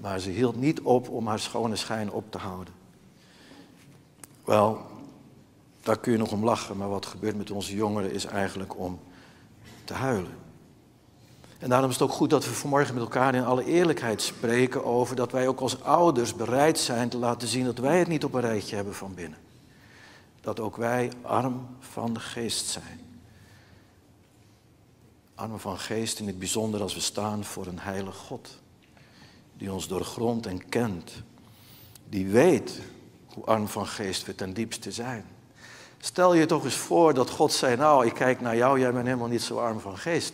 Maar 0.00 0.20
ze 0.20 0.30
hield 0.30 0.56
niet 0.56 0.80
op 0.80 1.08
om 1.08 1.26
haar 1.26 1.38
schone 1.38 1.76
schijn 1.76 2.10
op 2.10 2.30
te 2.30 2.38
houden. 2.38 2.74
Wel, 4.44 4.80
daar 5.80 5.98
kun 5.98 6.12
je 6.12 6.18
nog 6.18 6.32
om 6.32 6.44
lachen, 6.44 6.76
maar 6.76 6.88
wat 6.88 7.06
gebeurt 7.06 7.36
met 7.36 7.50
onze 7.50 7.74
jongeren 7.74 8.12
is 8.12 8.24
eigenlijk 8.24 8.78
om 8.78 9.00
te 9.84 9.94
huilen. 9.94 10.38
En 11.58 11.68
daarom 11.68 11.90
is 11.90 11.98
het 11.98 12.08
ook 12.08 12.16
goed 12.16 12.30
dat 12.30 12.44
we 12.44 12.50
vanmorgen 12.50 12.94
met 12.94 13.02
elkaar 13.02 13.34
in 13.34 13.44
alle 13.44 13.64
eerlijkheid 13.64 14.22
spreken 14.22 14.84
over 14.84 15.16
dat 15.16 15.32
wij 15.32 15.48
ook 15.48 15.60
als 15.60 15.82
ouders 15.82 16.34
bereid 16.34 16.78
zijn 16.78 17.08
te 17.08 17.18
laten 17.18 17.48
zien 17.48 17.64
dat 17.64 17.78
wij 17.78 17.98
het 17.98 18.08
niet 18.08 18.24
op 18.24 18.34
een 18.34 18.40
rijtje 18.40 18.76
hebben 18.76 18.94
van 18.94 19.14
binnen. 19.14 19.38
Dat 20.40 20.60
ook 20.60 20.76
wij 20.76 21.12
arm 21.22 21.66
van 21.78 22.14
de 22.14 22.20
geest 22.20 22.66
zijn. 22.66 23.00
Arm 25.34 25.58
van 25.58 25.78
geest 25.78 26.18
in 26.18 26.26
het 26.26 26.38
bijzonder 26.38 26.82
als 26.82 26.94
we 26.94 27.00
staan 27.00 27.44
voor 27.44 27.66
een 27.66 27.78
heilig 27.78 28.16
God. 28.16 28.58
Die 29.56 29.72
ons 29.72 29.88
doorgrondt 29.88 30.46
en 30.46 30.68
kent. 30.68 31.12
Die 32.08 32.26
weet 32.26 32.80
hoe 33.26 33.44
arm 33.44 33.68
van 33.68 33.86
geest 33.86 34.24
we 34.24 34.34
ten 34.34 34.52
diepste 34.52 34.92
zijn. 34.92 35.24
Stel 36.00 36.34
je 36.34 36.46
toch 36.46 36.64
eens 36.64 36.76
voor 36.76 37.14
dat 37.14 37.30
God 37.30 37.52
zei, 37.52 37.76
nou 37.76 38.06
ik 38.06 38.14
kijk 38.14 38.40
naar 38.40 38.56
jou, 38.56 38.80
jij 38.80 38.92
bent 38.92 39.06
helemaal 39.06 39.28
niet 39.28 39.42
zo 39.42 39.58
arm 39.58 39.80
van 39.80 39.98
geest 39.98 40.32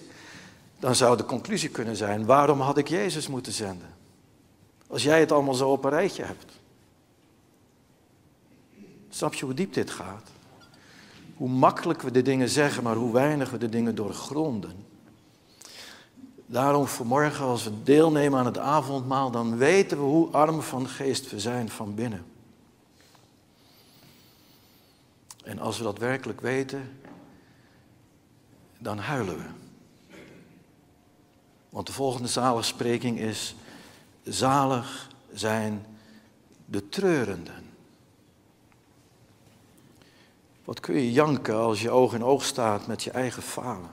dan 0.79 0.95
zou 0.95 1.17
de 1.17 1.25
conclusie 1.25 1.69
kunnen 1.69 1.97
zijn, 1.97 2.25
waarom 2.25 2.61
had 2.61 2.79
ik 2.79 2.89
Jezus 2.89 3.29
moeten 3.29 3.53
zenden? 3.53 3.95
Als 4.87 5.03
jij 5.03 5.21
het 5.21 5.33
allemaal 5.33 5.55
zo 5.55 5.71
op 5.71 5.85
een 5.85 5.91
rijtje 5.91 6.25
hebt. 6.25 6.53
Snap 9.09 9.35
je 9.35 9.45
hoe 9.45 9.55
diep 9.55 9.73
dit 9.73 9.91
gaat? 9.91 10.31
Hoe 11.37 11.49
makkelijk 11.49 12.03
we 12.03 12.11
de 12.11 12.23
dingen 12.23 12.49
zeggen, 12.49 12.83
maar 12.83 12.97
hoe 12.97 13.13
weinig 13.13 13.51
we 13.51 13.59
de 13.59 13.69
dingen 13.69 13.95
doorgronden. 13.95 14.85
Daarom 16.47 16.87
vanmorgen 16.87 17.45
als 17.45 17.65
we 17.65 17.83
deelnemen 17.83 18.39
aan 18.39 18.47
het 18.47 18.59
avondmaal, 18.59 19.31
dan 19.31 19.57
weten 19.57 19.99
we 19.99 20.05
hoe 20.05 20.31
arm 20.31 20.63
van 20.63 20.89
geest 20.89 21.31
we 21.31 21.41
zijn 21.41 21.69
van 21.69 21.95
binnen. 21.95 22.25
En 25.47 25.59
als 25.59 25.79
we 25.79 25.85
dat 25.85 25.99
werkelijk 25.99 26.41
weten, 26.41 26.99
dan 28.79 28.99
huilen 28.99 29.37
we. 29.37 29.49
Want 31.69 31.87
de 31.87 31.93
volgende 31.93 32.29
zaligspreking 32.29 33.19
is, 33.19 33.55
zalig 34.23 35.11
zijn 35.33 35.87
de 36.65 36.89
treurenden. 36.89 37.65
Wat 40.65 40.81
kun 40.81 40.95
je 40.95 41.13
janken 41.13 41.57
als 41.57 41.83
je 41.83 41.91
oog 41.91 42.15
in 42.15 42.25
oog 42.25 42.45
staat 42.45 42.87
met 42.87 43.03
je 43.03 43.11
eigen 43.11 43.43
falen? 43.43 43.91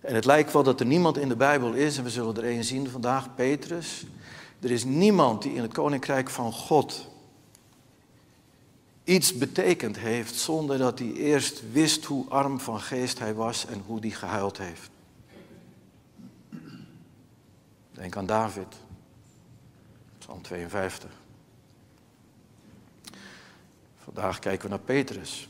En 0.00 0.14
het 0.14 0.24
lijkt 0.24 0.52
wel 0.52 0.62
dat 0.62 0.80
er 0.80 0.86
niemand 0.86 1.18
in 1.18 1.28
de 1.28 1.36
Bijbel 1.36 1.72
is, 1.72 1.98
en 1.98 2.04
we 2.04 2.10
zullen 2.10 2.36
er 2.36 2.44
een 2.44 2.64
zien 2.64 2.88
vandaag, 2.88 3.34
Petrus. 3.34 4.06
Er 4.60 4.70
is 4.70 4.84
niemand 4.84 5.42
die 5.42 5.54
in 5.54 5.62
het 5.62 5.72
koninkrijk 5.72 6.30
van 6.30 6.52
God 6.52 7.12
iets 9.04 9.32
betekend 9.32 9.98
heeft 9.98 10.34
zonder 10.34 10.78
dat 10.78 10.98
hij 10.98 11.12
eerst 11.12 11.62
wist 11.72 12.04
hoe 12.04 12.28
arm 12.28 12.60
van 12.60 12.80
geest 12.80 13.18
hij 13.18 13.34
was 13.34 13.66
en 13.66 13.82
hoe 13.86 14.00
hij 14.00 14.10
gehuild 14.10 14.58
heeft. 14.58 14.90
Denk 17.90 18.16
aan 18.16 18.26
David, 18.26 18.66
Psalm 20.18 20.42
52. 20.42 21.10
Vandaag 24.04 24.38
kijken 24.38 24.62
we 24.62 24.68
naar 24.68 24.84
Petrus. 24.84 25.48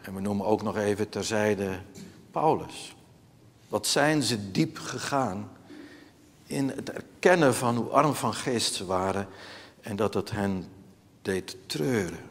En 0.00 0.14
we 0.14 0.20
noemen 0.20 0.46
ook 0.46 0.62
nog 0.62 0.76
even 0.76 1.08
terzijde 1.08 1.80
Paulus. 2.30 2.94
Wat 3.68 3.86
zijn 3.86 4.22
ze 4.22 4.50
diep 4.50 4.78
gegaan 4.78 5.50
in 6.46 6.68
het 6.68 6.90
erkennen 6.90 7.54
van 7.54 7.76
hoe 7.76 7.90
arm 7.90 8.14
van 8.14 8.34
geest 8.34 8.74
ze 8.74 8.86
waren 8.86 9.28
en 9.80 9.96
dat 9.96 10.14
het 10.14 10.30
hen 10.30 10.68
deed 11.22 11.56
treuren. 11.66 12.29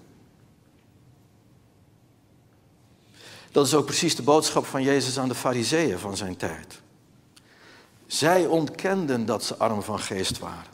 Dat 3.60 3.68
is 3.68 3.74
ook 3.74 3.86
precies 3.86 4.16
de 4.16 4.24
boodschap 4.24 4.66
van 4.66 4.84
Jezus 4.84 5.20
aan 5.20 5.28
de 5.28 5.36
fariseeën 5.36 6.00
van 6.00 6.18
zijn 6.18 6.38
tijd. 6.38 6.82
Zij 8.08 8.46
ontkenden 8.46 9.26
dat 9.26 9.44
ze 9.44 9.56
arm 9.56 9.82
van 9.82 10.00
geest 10.00 10.40
waren. 10.40 10.72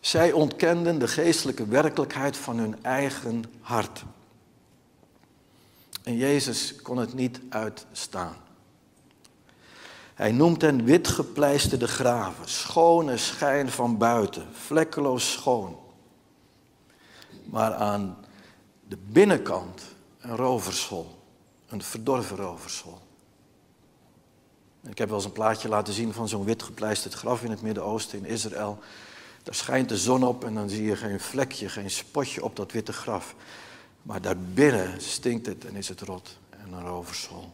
Zij 0.00 0.32
ontkenden 0.32 0.98
de 0.98 1.08
geestelijke 1.08 1.66
werkelijkheid 1.66 2.36
van 2.36 2.58
hun 2.58 2.84
eigen 2.84 3.44
hart. 3.60 4.04
En 6.02 6.16
Jezus 6.16 6.76
kon 6.82 6.96
het 6.96 7.14
niet 7.14 7.40
uitstaan. 7.48 8.36
Hij 10.14 10.32
noemt 10.32 10.62
hen 10.62 10.84
witgepleisterde 10.84 11.88
graven, 11.88 12.48
schone 12.48 13.16
schijn 13.16 13.70
van 13.70 13.98
buiten, 13.98 14.46
vlekkeloos 14.52 15.32
schoon. 15.32 15.78
Maar 17.44 17.74
aan 17.74 18.16
de 18.88 18.98
binnenkant 19.08 19.91
een 20.22 20.36
rovershol, 20.36 21.18
een 21.68 21.82
verdorven 21.82 22.36
rovershol. 22.36 22.98
Ik 24.88 24.98
heb 24.98 25.08
wel 25.08 25.16
eens 25.16 25.26
een 25.26 25.32
plaatje 25.32 25.68
laten 25.68 25.94
zien 25.94 26.12
van 26.12 26.28
zo'n 26.28 26.44
wit 26.44 26.62
gepleisterd 26.62 27.14
graf 27.14 27.42
in 27.42 27.50
het 27.50 27.62
Midden-Oosten, 27.62 28.18
in 28.18 28.24
Israël. 28.24 28.78
Daar 29.42 29.54
schijnt 29.54 29.88
de 29.88 29.96
zon 29.96 30.24
op 30.24 30.44
en 30.44 30.54
dan 30.54 30.68
zie 30.68 30.84
je 30.84 30.96
geen 30.96 31.20
vlekje, 31.20 31.68
geen 31.68 31.90
spotje 31.90 32.44
op 32.44 32.56
dat 32.56 32.72
witte 32.72 32.92
graf. 32.92 33.34
Maar 34.02 34.20
daarbinnen 34.20 35.00
stinkt 35.00 35.46
het 35.46 35.64
en 35.64 35.76
is 35.76 35.88
het 35.88 36.00
rot 36.00 36.38
en 36.50 36.72
een 36.72 36.86
rovershol. 36.86 37.52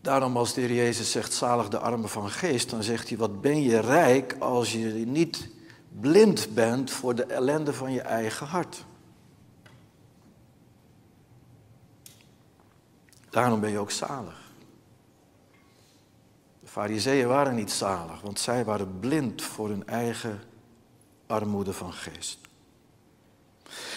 Daarom 0.00 0.36
als 0.36 0.54
de 0.54 0.60
heer 0.60 0.74
Jezus 0.74 1.10
zegt, 1.10 1.32
zalig 1.32 1.68
de 1.68 1.78
armen 1.78 2.08
van 2.08 2.30
geest, 2.30 2.70
dan 2.70 2.82
zegt 2.82 3.08
hij, 3.08 3.18
wat 3.18 3.40
ben 3.40 3.62
je 3.62 3.78
rijk 3.78 4.36
als 4.38 4.72
je 4.72 4.86
niet 5.06 5.48
blind 6.00 6.54
bent 6.54 6.90
voor 6.90 7.14
de 7.14 7.24
ellende 7.24 7.72
van 7.72 7.92
je 7.92 8.00
eigen 8.00 8.46
hart. 8.46 8.84
Daarom 13.30 13.60
ben 13.60 13.70
je 13.70 13.78
ook 13.78 13.90
zalig. 13.90 14.42
De 16.60 16.66
fariseeën 16.66 17.28
waren 17.28 17.54
niet 17.54 17.70
zalig, 17.70 18.20
want 18.20 18.40
zij 18.40 18.64
waren 18.64 18.98
blind 19.00 19.42
voor 19.42 19.68
hun 19.68 19.86
eigen 19.86 20.42
armoede 21.26 21.72
van 21.72 21.92
geest. 21.92 22.38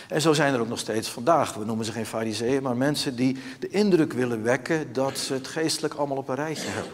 En 0.09 0.21
zo 0.21 0.33
zijn 0.33 0.53
er 0.53 0.59
ook 0.59 0.67
nog 0.67 0.79
steeds 0.79 1.09
vandaag, 1.09 1.53
we 1.53 1.65
noemen 1.65 1.85
ze 1.85 1.91
geen 1.91 2.05
fariseeën, 2.05 2.63
maar 2.63 2.77
mensen 2.77 3.15
die 3.15 3.37
de 3.59 3.67
indruk 3.67 4.13
willen 4.13 4.43
wekken 4.43 4.93
dat 4.93 5.17
ze 5.17 5.33
het 5.33 5.47
geestelijk 5.47 5.93
allemaal 5.93 6.17
op 6.17 6.29
een 6.29 6.35
rijtje 6.35 6.67
hebben. 6.67 6.91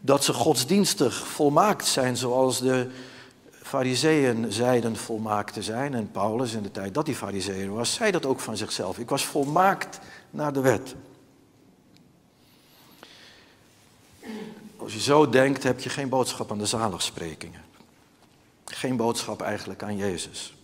Dat 0.00 0.24
ze 0.24 0.32
godsdienstig 0.32 1.26
volmaakt 1.26 1.86
zijn 1.86 2.16
zoals 2.16 2.60
de 2.60 2.90
fariseeën 3.70 4.52
zeiden 4.52 4.96
volmaakt 4.96 5.52
te 5.52 5.62
zijn. 5.62 5.94
En 5.94 6.10
Paulus 6.10 6.52
in 6.52 6.62
de 6.62 6.70
tijd 6.70 6.94
dat 6.94 7.06
hij 7.06 7.14
fariseeën 7.16 7.72
was, 7.72 7.94
zei 7.94 8.10
dat 8.10 8.26
ook 8.26 8.40
van 8.40 8.56
zichzelf. 8.56 8.98
Ik 8.98 9.08
was 9.08 9.24
volmaakt 9.24 9.98
naar 10.30 10.52
de 10.52 10.60
wet. 10.60 10.94
Als 14.76 14.92
je 14.92 15.00
zo 15.00 15.28
denkt, 15.28 15.62
heb 15.62 15.80
je 15.80 15.88
geen 15.88 16.08
boodschap 16.08 16.50
aan 16.50 16.58
de 16.58 16.66
zaligsprekingen. 16.66 17.60
Geen 18.64 18.96
boodschap 18.96 19.40
eigenlijk 19.40 19.82
aan 19.82 19.96
Jezus. 19.96 20.54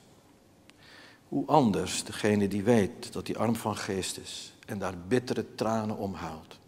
Hoe 1.28 1.46
anders 1.46 2.04
degene 2.04 2.48
die 2.48 2.62
weet 2.62 3.12
dat 3.12 3.26
hij 3.26 3.36
arm 3.36 3.56
van 3.56 3.76
geest 3.76 4.18
is 4.18 4.52
en 4.66 4.78
daar 4.78 4.94
bittere 5.08 5.54
tranen 5.54 5.96
om 5.96 6.14
huilt. 6.14 6.58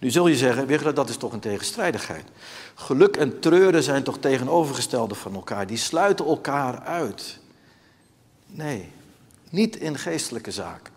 Nu 0.00 0.10
zul 0.10 0.26
je 0.26 0.36
zeggen, 0.36 0.66
Wiggelen, 0.66 0.94
dat 0.94 1.08
is 1.08 1.16
toch 1.16 1.32
een 1.32 1.40
tegenstrijdigheid. 1.40 2.24
Geluk 2.74 3.16
en 3.16 3.40
treuren 3.40 3.82
zijn 3.82 4.02
toch 4.02 4.18
tegenovergestelde 4.18 5.14
van 5.14 5.34
elkaar. 5.34 5.66
Die 5.66 5.76
sluiten 5.76 6.26
elkaar 6.26 6.80
uit. 6.80 7.38
Nee, 8.46 8.90
niet 9.50 9.76
in 9.76 9.98
geestelijke 9.98 10.50
zaken. 10.50 10.92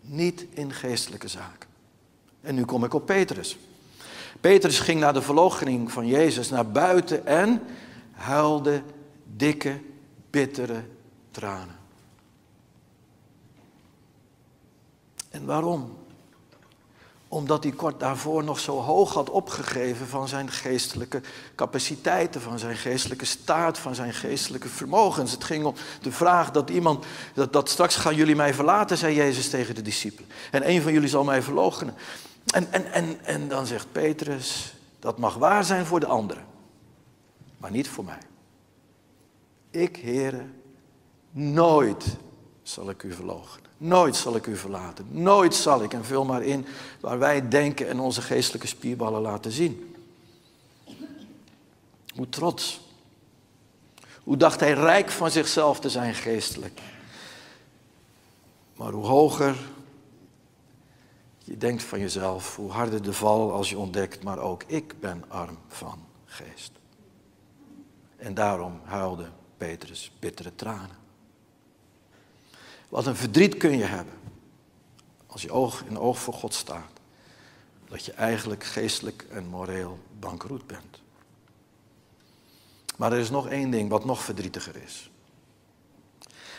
Niet 0.00 0.46
in 0.50 0.72
geestelijke 0.72 1.28
zaken. 1.28 1.68
En 2.40 2.54
nu 2.54 2.64
kom 2.64 2.84
ik 2.84 2.94
op 2.94 3.06
Petrus. 3.06 3.56
Petrus 4.40 4.78
ging 4.78 5.00
naar 5.00 5.12
de 5.12 5.22
verloochening 5.22 5.92
van 5.92 6.06
Jezus 6.06 6.50
naar 6.50 6.70
buiten 6.70 7.26
en 7.26 7.62
huilde 8.12 8.82
dikke, 9.36 9.80
bittere 10.30 10.84
tranen. 11.30 11.76
En 15.30 15.44
waarom? 15.44 15.96
Omdat 17.36 17.62
hij 17.62 17.72
kort 17.72 18.00
daarvoor 18.00 18.44
nog 18.44 18.58
zo 18.58 18.80
hoog 18.80 19.14
had 19.14 19.30
opgegeven 19.30 20.06
van 20.06 20.28
zijn 20.28 20.50
geestelijke 20.50 21.20
capaciteiten, 21.54 22.40
van 22.40 22.58
zijn 22.58 22.76
geestelijke 22.76 23.24
staat, 23.24 23.78
van 23.78 23.94
zijn 23.94 24.14
geestelijke 24.14 24.68
vermogens. 24.68 25.32
Het 25.32 25.44
ging 25.44 25.64
om 25.64 25.74
de 26.00 26.12
vraag 26.12 26.50
dat 26.50 26.70
iemand, 26.70 27.06
dat, 27.34 27.52
dat 27.52 27.68
straks 27.68 27.96
gaan 27.96 28.14
jullie 28.14 28.36
mij 28.36 28.54
verlaten, 28.54 28.96
zei 28.98 29.14
Jezus 29.14 29.50
tegen 29.50 29.74
de 29.74 29.82
discipelen. 29.82 30.30
En 30.50 30.70
een 30.70 30.82
van 30.82 30.92
jullie 30.92 31.08
zal 31.08 31.24
mij 31.24 31.42
verloochenen. 31.42 31.94
En, 32.54 32.72
en, 32.72 32.92
en, 32.92 33.24
en 33.24 33.48
dan 33.48 33.66
zegt 33.66 33.92
Petrus, 33.92 34.74
dat 34.98 35.18
mag 35.18 35.34
waar 35.34 35.64
zijn 35.64 35.86
voor 35.86 36.00
de 36.00 36.06
anderen, 36.06 36.44
maar 37.56 37.70
niet 37.70 37.88
voor 37.88 38.04
mij. 38.04 38.22
Ik, 39.70 39.96
heren, 39.96 40.54
nooit 41.30 42.16
zal 42.62 42.90
ik 42.90 43.02
u 43.02 43.12
verloochenen. 43.12 43.65
Nooit 43.76 44.16
zal 44.16 44.36
ik 44.36 44.46
u 44.46 44.56
verlaten. 44.56 45.06
Nooit 45.10 45.54
zal 45.54 45.82
ik, 45.82 45.92
en 45.92 46.04
vul 46.04 46.24
maar 46.24 46.42
in 46.42 46.66
waar 47.00 47.18
wij 47.18 47.48
denken 47.48 47.88
en 47.88 48.00
onze 48.00 48.22
geestelijke 48.22 48.66
spierballen 48.66 49.20
laten 49.20 49.52
zien. 49.52 49.94
Hoe 52.14 52.28
trots. 52.28 52.80
Hoe 54.22 54.36
dacht 54.36 54.60
hij 54.60 54.72
rijk 54.72 55.10
van 55.10 55.30
zichzelf 55.30 55.80
te 55.80 55.90
zijn 55.90 56.14
geestelijk. 56.14 56.80
Maar 58.76 58.92
hoe 58.92 59.06
hoger 59.06 59.56
je 61.44 61.56
denkt 61.56 61.82
van 61.82 62.00
jezelf, 62.00 62.56
hoe 62.56 62.70
harder 62.70 63.02
de 63.02 63.12
val 63.12 63.52
als 63.52 63.70
je 63.70 63.78
ontdekt, 63.78 64.22
maar 64.22 64.38
ook 64.38 64.62
ik 64.66 65.00
ben 65.00 65.24
arm 65.28 65.58
van 65.68 65.98
geest. 66.24 66.70
En 68.16 68.34
daarom 68.34 68.80
huilde 68.84 69.28
Petrus 69.56 70.12
bittere 70.18 70.54
tranen. 70.54 71.05
Wat 72.88 73.06
een 73.06 73.16
verdriet 73.16 73.56
kun 73.56 73.78
je 73.78 73.84
hebben 73.84 74.14
als 75.36 75.44
je 75.44 75.50
oog 75.50 75.84
in 75.88 75.98
oog 75.98 76.18
voor 76.18 76.34
God 76.34 76.54
staat. 76.54 76.90
Dat 77.88 78.04
je 78.04 78.12
eigenlijk 78.12 78.64
geestelijk 78.64 79.26
en 79.30 79.46
moreel 79.46 79.98
bankroet 80.18 80.66
bent. 80.66 81.00
Maar 82.96 83.12
er 83.12 83.18
is 83.18 83.30
nog 83.30 83.48
één 83.48 83.70
ding 83.70 83.90
wat 83.90 84.04
nog 84.04 84.22
verdrietiger 84.22 84.76
is. 84.84 85.10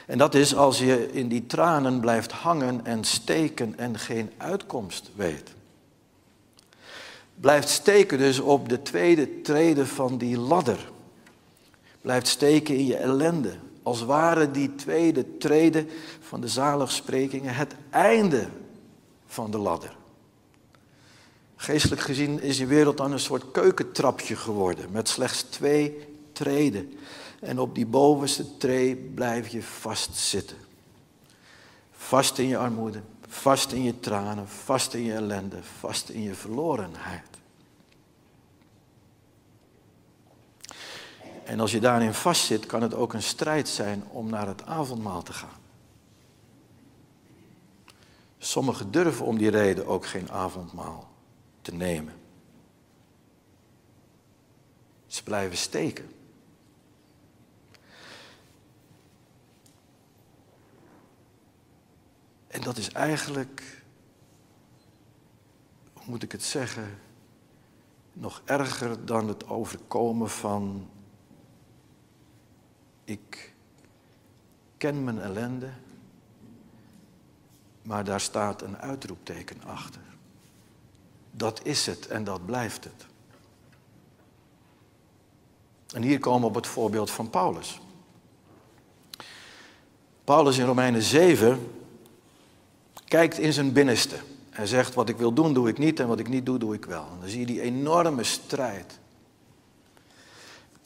En 0.05 0.17
dat 0.17 0.35
is 0.35 0.55
als 0.55 0.79
je 0.79 1.11
in 1.11 1.27
die 1.27 1.45
tranen 1.45 1.99
blijft 1.99 2.31
hangen 2.31 2.85
en 2.85 3.03
steken 3.03 3.77
en 3.77 3.99
geen 3.99 4.31
uitkomst 4.37 5.09
weet. 5.15 5.55
Blijft 7.35 7.69
steken 7.69 8.17
dus 8.17 8.39
op 8.39 8.69
de 8.69 8.81
tweede 8.81 9.41
trede 9.41 9.85
van 9.85 10.17
die 10.17 10.37
ladder. 10.37 10.91
Blijft 12.01 12.27
steken 12.27 12.75
in 12.75 12.85
je 12.85 12.95
ellende, 12.95 13.55
als 13.87 14.01
ware 14.01 14.51
die 14.51 14.75
tweede 14.75 15.37
trede 15.37 15.85
van 16.19 16.41
de 16.41 16.47
zaligsprekingen 16.47 17.55
het 17.55 17.75
einde 17.89 18.47
van 19.25 19.51
de 19.51 19.57
ladder. 19.57 19.97
Geestelijk 21.55 22.01
gezien 22.01 22.41
is 22.41 22.57
je 22.57 22.65
wereld 22.65 22.97
dan 22.97 23.11
een 23.11 23.19
soort 23.19 23.51
keukentrapje 23.51 24.35
geworden 24.35 24.91
met 24.91 25.09
slechts 25.09 25.41
twee 25.41 26.07
treden. 26.31 26.93
En 27.39 27.59
op 27.59 27.75
die 27.75 27.85
bovenste 27.85 28.57
tree 28.57 28.95
blijf 28.95 29.47
je 29.47 29.63
vastzitten. 29.63 30.57
Vast 31.91 32.37
in 32.37 32.47
je 32.47 32.57
armoede, 32.57 33.01
vast 33.27 33.71
in 33.71 33.83
je 33.83 33.99
tranen, 33.99 34.47
vast 34.47 34.93
in 34.93 35.03
je 35.03 35.13
ellende, 35.13 35.57
vast 35.79 36.09
in 36.09 36.21
je 36.21 36.33
verlorenheid. 36.33 37.36
En 41.47 41.59
als 41.59 41.71
je 41.71 41.79
daarin 41.79 42.13
vastzit, 42.13 42.65
kan 42.65 42.81
het 42.81 42.93
ook 42.93 43.13
een 43.13 43.23
strijd 43.23 43.67
zijn 43.67 44.03
om 44.09 44.29
naar 44.29 44.47
het 44.47 44.65
avondmaal 44.65 45.23
te 45.23 45.33
gaan. 45.33 45.59
Sommigen 48.37 48.91
durven 48.91 49.25
om 49.25 49.37
die 49.37 49.49
reden 49.49 49.85
ook 49.85 50.05
geen 50.05 50.31
avondmaal 50.31 51.09
te 51.61 51.73
nemen. 51.73 52.13
Ze 55.05 55.23
blijven 55.23 55.57
steken. 55.57 56.11
En 62.47 62.61
dat 62.61 62.77
is 62.77 62.91
eigenlijk, 62.91 63.83
hoe 65.93 66.03
moet 66.05 66.23
ik 66.23 66.31
het 66.31 66.43
zeggen, 66.43 66.99
nog 68.13 68.41
erger 68.45 69.05
dan 69.05 69.27
het 69.27 69.47
overkomen 69.47 70.29
van 70.29 70.89
ik 73.07 73.53
ken 74.77 75.03
mijn 75.03 75.21
ellende, 75.21 75.69
maar 77.81 78.03
daar 78.03 78.21
staat 78.21 78.61
een 78.61 78.77
uitroepteken 78.77 79.63
achter. 79.63 80.01
Dat 81.31 81.65
is 81.65 81.85
het 81.85 82.07
en 82.07 82.23
dat 82.23 82.45
blijft 82.45 82.83
het. 82.83 83.05
En 85.93 86.01
hier 86.01 86.19
komen 86.19 86.41
we 86.41 86.47
op 86.47 86.55
het 86.55 86.67
voorbeeld 86.67 87.11
van 87.11 87.29
Paulus. 87.29 87.79
Paulus 90.23 90.57
in 90.57 90.65
Romeinen 90.65 91.01
7 91.01 91.71
kijkt 93.05 93.37
in 93.37 93.53
zijn 93.53 93.73
binnenste. 93.73 94.15
Hij 94.49 94.65
zegt, 94.65 94.93
wat 94.93 95.09
ik 95.09 95.17
wil 95.17 95.33
doen, 95.33 95.53
doe 95.53 95.69
ik 95.69 95.77
niet 95.77 95.99
en 95.99 96.07
wat 96.07 96.19
ik 96.19 96.29
niet 96.29 96.45
doe, 96.45 96.57
doe 96.57 96.73
ik 96.73 96.85
wel. 96.85 97.07
En 97.13 97.19
dan 97.19 97.29
zie 97.29 97.39
je 97.39 97.45
die 97.45 97.61
enorme 97.61 98.23
strijd. 98.23 98.99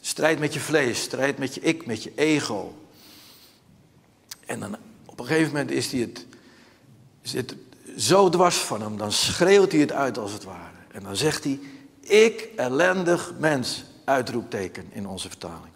Strijd 0.01 0.39
met 0.39 0.53
je 0.53 0.59
vlees, 0.59 1.01
strijd 1.01 1.37
met 1.37 1.55
je 1.55 1.61
ik, 1.61 1.85
met 1.85 2.03
je 2.03 2.11
ego. 2.15 2.75
En 4.45 4.59
dan 4.59 4.75
op 5.05 5.19
een 5.19 5.25
gegeven 5.25 5.51
moment 5.51 5.71
is 5.71 5.91
hij 5.91 6.01
het, 6.01 6.25
zit 7.21 7.55
zo 7.97 8.29
dwars 8.29 8.57
van 8.57 8.81
hem, 8.81 8.97
dan 8.97 9.11
schreeuwt 9.11 9.71
hij 9.71 9.81
het 9.81 9.91
uit 9.91 10.17
als 10.17 10.31
het 10.31 10.43
ware. 10.43 10.77
En 10.91 11.03
dan 11.03 11.15
zegt 11.15 11.43
hij, 11.43 11.59
ik 11.99 12.49
ellendig 12.55 13.33
mens, 13.37 13.83
uitroepteken 14.03 14.87
in 14.91 15.07
onze 15.07 15.29
vertaling. 15.29 15.73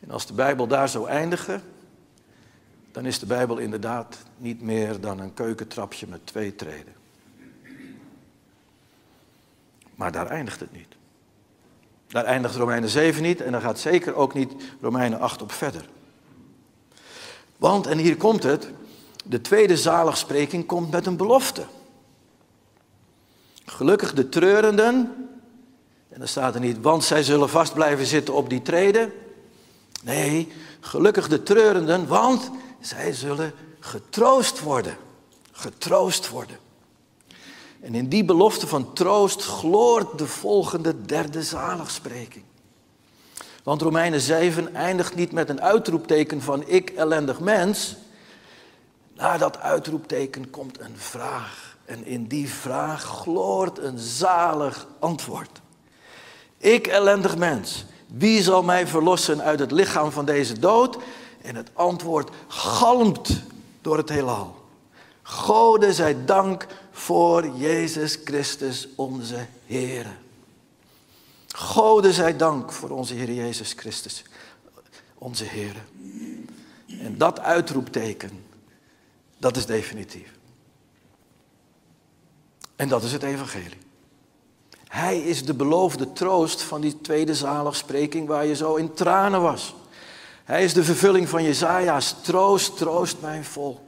En 0.00 0.10
als 0.10 0.26
de 0.26 0.32
Bijbel 0.32 0.66
daar 0.66 0.88
zou 0.88 1.08
eindigen, 1.08 1.62
dan 2.92 3.06
is 3.06 3.18
de 3.18 3.26
Bijbel 3.26 3.58
inderdaad 3.58 4.16
niet 4.36 4.60
meer 4.60 5.00
dan 5.00 5.18
een 5.18 5.34
keukentrapje 5.34 6.06
met 6.06 6.26
twee 6.26 6.54
treden. 6.54 6.94
Maar 9.96 10.12
daar 10.12 10.26
eindigt 10.26 10.60
het 10.60 10.72
niet. 10.72 10.96
Daar 12.08 12.24
eindigt 12.24 12.56
Romeinen 12.56 12.88
7 12.88 13.22
niet 13.22 13.40
en 13.40 13.52
daar 13.52 13.60
gaat 13.60 13.78
zeker 13.78 14.14
ook 14.14 14.34
niet 14.34 14.52
Romeinen 14.80 15.20
8 15.20 15.42
op 15.42 15.52
verder. 15.52 15.88
Want, 17.56 17.86
en 17.86 17.98
hier 17.98 18.16
komt 18.16 18.42
het, 18.42 18.70
de 19.24 19.40
tweede 19.40 19.76
zaligspreking 19.76 20.66
komt 20.66 20.90
met 20.90 21.06
een 21.06 21.16
belofte. 21.16 21.66
Gelukkig 23.64 24.14
de 24.14 24.28
treurenden, 24.28 24.94
en 26.08 26.18
dan 26.18 26.28
staat 26.28 26.54
er 26.54 26.60
niet, 26.60 26.80
want 26.80 27.04
zij 27.04 27.22
zullen 27.22 27.48
vast 27.48 27.74
blijven 27.74 28.06
zitten 28.06 28.34
op 28.34 28.50
die 28.50 28.62
treden. 28.62 29.12
Nee, 30.02 30.52
gelukkig 30.80 31.28
de 31.28 31.42
treurenden, 31.42 32.06
want 32.06 32.50
zij 32.80 33.12
zullen 33.12 33.52
getroost 33.80 34.60
worden. 34.60 34.96
Getroost 35.52 36.28
worden. 36.28 36.56
En 37.80 37.94
in 37.94 38.08
die 38.08 38.24
belofte 38.24 38.66
van 38.66 38.92
troost 38.92 39.42
gloort 39.42 40.18
de 40.18 40.26
volgende 40.26 41.04
derde 41.04 41.42
zaligspreking. 41.42 42.44
Want 43.62 43.82
Romeinen 43.82 44.20
7 44.20 44.74
eindigt 44.74 45.14
niet 45.14 45.32
met 45.32 45.48
een 45.48 45.60
uitroepteken 45.60 46.42
van 46.42 46.66
ik 46.66 46.90
ellendig 46.90 47.40
mens. 47.40 47.96
Na 49.14 49.38
dat 49.38 49.58
uitroepteken 49.58 50.50
komt 50.50 50.80
een 50.80 50.96
vraag. 50.96 51.76
En 51.84 52.06
in 52.06 52.26
die 52.26 52.48
vraag 52.48 53.02
gloort 53.02 53.78
een 53.78 53.98
zalig 53.98 54.86
antwoord. 54.98 55.60
Ik 56.58 56.86
ellendig 56.86 57.36
mens, 57.36 57.84
wie 58.06 58.42
zal 58.42 58.62
mij 58.62 58.86
verlossen 58.86 59.42
uit 59.42 59.58
het 59.58 59.70
lichaam 59.70 60.10
van 60.12 60.24
deze 60.24 60.58
dood? 60.58 60.98
En 61.42 61.56
het 61.56 61.70
antwoord 61.72 62.30
galmt 62.48 63.42
door 63.80 63.96
het 63.96 64.08
heelal. 64.08 64.54
Gode 65.22 65.92
zij 65.92 66.24
dank 66.24 66.66
voor 66.96 67.48
Jezus 67.48 68.18
Christus 68.24 68.88
onze 68.94 69.46
Heer. 69.66 70.16
Gode 71.48 72.12
zij 72.12 72.36
dank 72.36 72.72
voor 72.72 72.90
onze 72.90 73.14
Heer 73.14 73.32
Jezus 73.32 73.72
Christus, 73.72 74.24
onze 75.14 75.44
Heer. 75.44 75.74
En 77.00 77.18
dat 77.18 77.40
uitroepteken, 77.40 78.44
dat 79.38 79.56
is 79.56 79.66
definitief. 79.66 80.30
En 82.76 82.88
dat 82.88 83.02
is 83.02 83.12
het 83.12 83.22
evangelie. 83.22 83.78
Hij 84.88 85.20
is 85.20 85.44
de 85.44 85.54
beloofde 85.54 86.12
troost 86.12 86.62
van 86.62 86.80
die 86.80 87.00
tweede 87.00 87.34
zaligspreking 87.34 88.28
waar 88.28 88.46
je 88.46 88.56
zo 88.56 88.74
in 88.74 88.94
tranen 88.94 89.42
was. 89.42 89.74
Hij 90.44 90.64
is 90.64 90.74
de 90.74 90.84
vervulling 90.84 91.28
van 91.28 91.42
Jezaja's 91.42 92.14
troost, 92.22 92.76
troost 92.76 93.20
mijn 93.20 93.44
volk. 93.44 93.85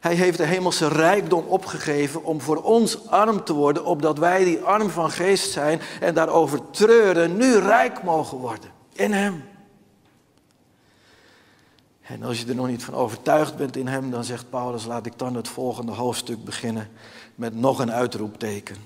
Hij 0.00 0.14
heeft 0.14 0.38
de 0.38 0.44
hemelse 0.44 0.88
rijkdom 0.88 1.44
opgegeven 1.46 2.24
om 2.24 2.40
voor 2.40 2.62
ons 2.62 3.08
arm 3.08 3.44
te 3.44 3.52
worden, 3.52 3.84
opdat 3.84 4.18
wij 4.18 4.44
die 4.44 4.60
arm 4.60 4.90
van 4.90 5.10
geest 5.10 5.50
zijn 5.52 5.80
en 6.00 6.14
daarover 6.14 6.70
treuren, 6.70 7.36
nu 7.36 7.58
rijk 7.58 8.02
mogen 8.02 8.38
worden 8.38 8.70
in 8.92 9.12
Hem. 9.12 9.44
En 12.10 12.22
als 12.22 12.40
je 12.40 12.46
er 12.46 12.54
nog 12.54 12.66
niet 12.66 12.84
van 12.84 12.94
overtuigd 12.94 13.56
bent 13.56 13.76
in 13.76 13.86
hem, 13.86 14.10
dan 14.10 14.24
zegt 14.24 14.50
Paulus, 14.50 14.84
laat 14.84 15.06
ik 15.06 15.18
dan 15.18 15.34
het 15.34 15.48
volgende 15.48 15.92
hoofdstuk 15.92 16.44
beginnen 16.44 16.90
met 17.34 17.54
nog 17.54 17.78
een 17.78 17.92
uitroepteken. 17.92 18.76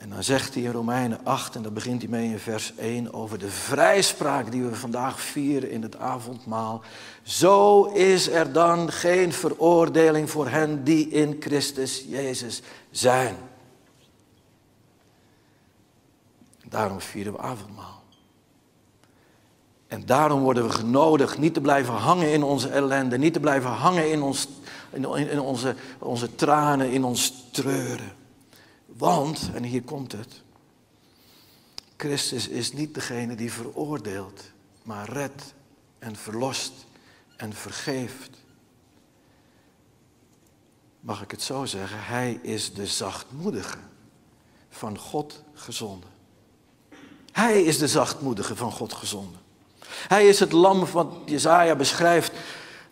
En 0.00 0.10
dan 0.10 0.24
zegt 0.24 0.54
hij 0.54 0.62
in 0.62 0.70
Romeinen 0.70 1.20
8, 1.24 1.54
en 1.54 1.62
daar 1.62 1.72
begint 1.72 2.02
hij 2.02 2.10
mee 2.10 2.30
in 2.30 2.38
vers 2.38 2.72
1, 2.76 3.14
over 3.14 3.38
de 3.38 3.48
vrijspraak 3.50 4.50
die 4.50 4.62
we 4.62 4.74
vandaag 4.74 5.20
vieren 5.20 5.70
in 5.70 5.82
het 5.82 5.98
avondmaal. 5.98 6.82
Zo 7.22 7.84
is 7.84 8.28
er 8.28 8.52
dan 8.52 8.92
geen 8.92 9.32
veroordeling 9.32 10.30
voor 10.30 10.48
hen 10.48 10.84
die 10.84 11.08
in 11.08 11.36
Christus 11.40 12.04
Jezus 12.08 12.62
zijn. 12.90 13.36
Daarom 16.64 17.00
vieren 17.00 17.32
we 17.32 17.38
avondmaal. 17.38 18.02
En 19.86 20.06
daarom 20.06 20.40
worden 20.40 20.64
we 20.66 20.70
genodigd 20.72 21.38
niet 21.38 21.54
te 21.54 21.60
blijven 21.60 21.94
hangen 21.94 22.32
in 22.32 22.42
onze 22.42 22.68
ellende, 22.68 23.18
niet 23.18 23.32
te 23.32 23.40
blijven 23.40 23.70
hangen 23.70 24.10
in, 24.10 24.22
ons, 24.22 24.48
in, 24.90 25.14
in 25.14 25.40
onze, 25.40 25.74
onze 25.98 26.34
tranen, 26.34 26.90
in 26.90 27.04
ons 27.04 27.32
treuren. 27.50 28.18
Want, 28.96 29.50
en 29.54 29.62
hier 29.62 29.82
komt 29.82 30.12
het, 30.12 30.42
Christus 31.96 32.48
is 32.48 32.72
niet 32.72 32.94
degene 32.94 33.34
die 33.34 33.52
veroordeelt, 33.52 34.42
maar 34.82 35.08
redt 35.08 35.54
en 35.98 36.16
verlost 36.16 36.72
en 37.36 37.52
vergeeft. 37.52 38.30
Mag 41.00 41.22
ik 41.22 41.30
het 41.30 41.42
zo 41.42 41.64
zeggen? 41.64 42.04
Hij 42.04 42.38
is 42.42 42.74
de 42.74 42.86
zachtmoedige 42.86 43.78
van 44.70 44.98
God 44.98 45.42
gezonden. 45.54 46.10
Hij 47.32 47.62
is 47.62 47.78
de 47.78 47.88
zachtmoedige 47.88 48.56
van 48.56 48.72
God 48.72 48.92
gezonden. 48.92 49.40
Hij 49.88 50.28
is 50.28 50.40
het 50.40 50.52
lam 50.52 50.84
wat 50.84 51.12
Jezaja 51.24 51.76
beschrijft 51.76 52.32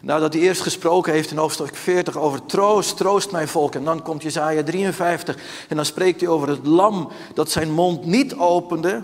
nadat 0.00 0.32
hij 0.32 0.42
eerst 0.42 0.62
gesproken 0.62 1.12
heeft 1.12 1.30
in 1.30 1.36
hoofdstuk 1.36 1.76
40 1.76 2.16
over 2.16 2.46
troost, 2.46 2.96
troost 2.96 3.30
mijn 3.30 3.48
volk. 3.48 3.74
En 3.74 3.84
dan 3.84 4.02
komt 4.02 4.22
Jezaja 4.22 4.62
53 4.62 5.36
en 5.68 5.76
dan 5.76 5.84
spreekt 5.84 6.20
hij 6.20 6.30
over 6.30 6.48
het 6.48 6.66
lam 6.66 7.08
dat 7.34 7.50
zijn 7.50 7.72
mond 7.72 8.04
niet 8.04 8.34
opende 8.34 9.02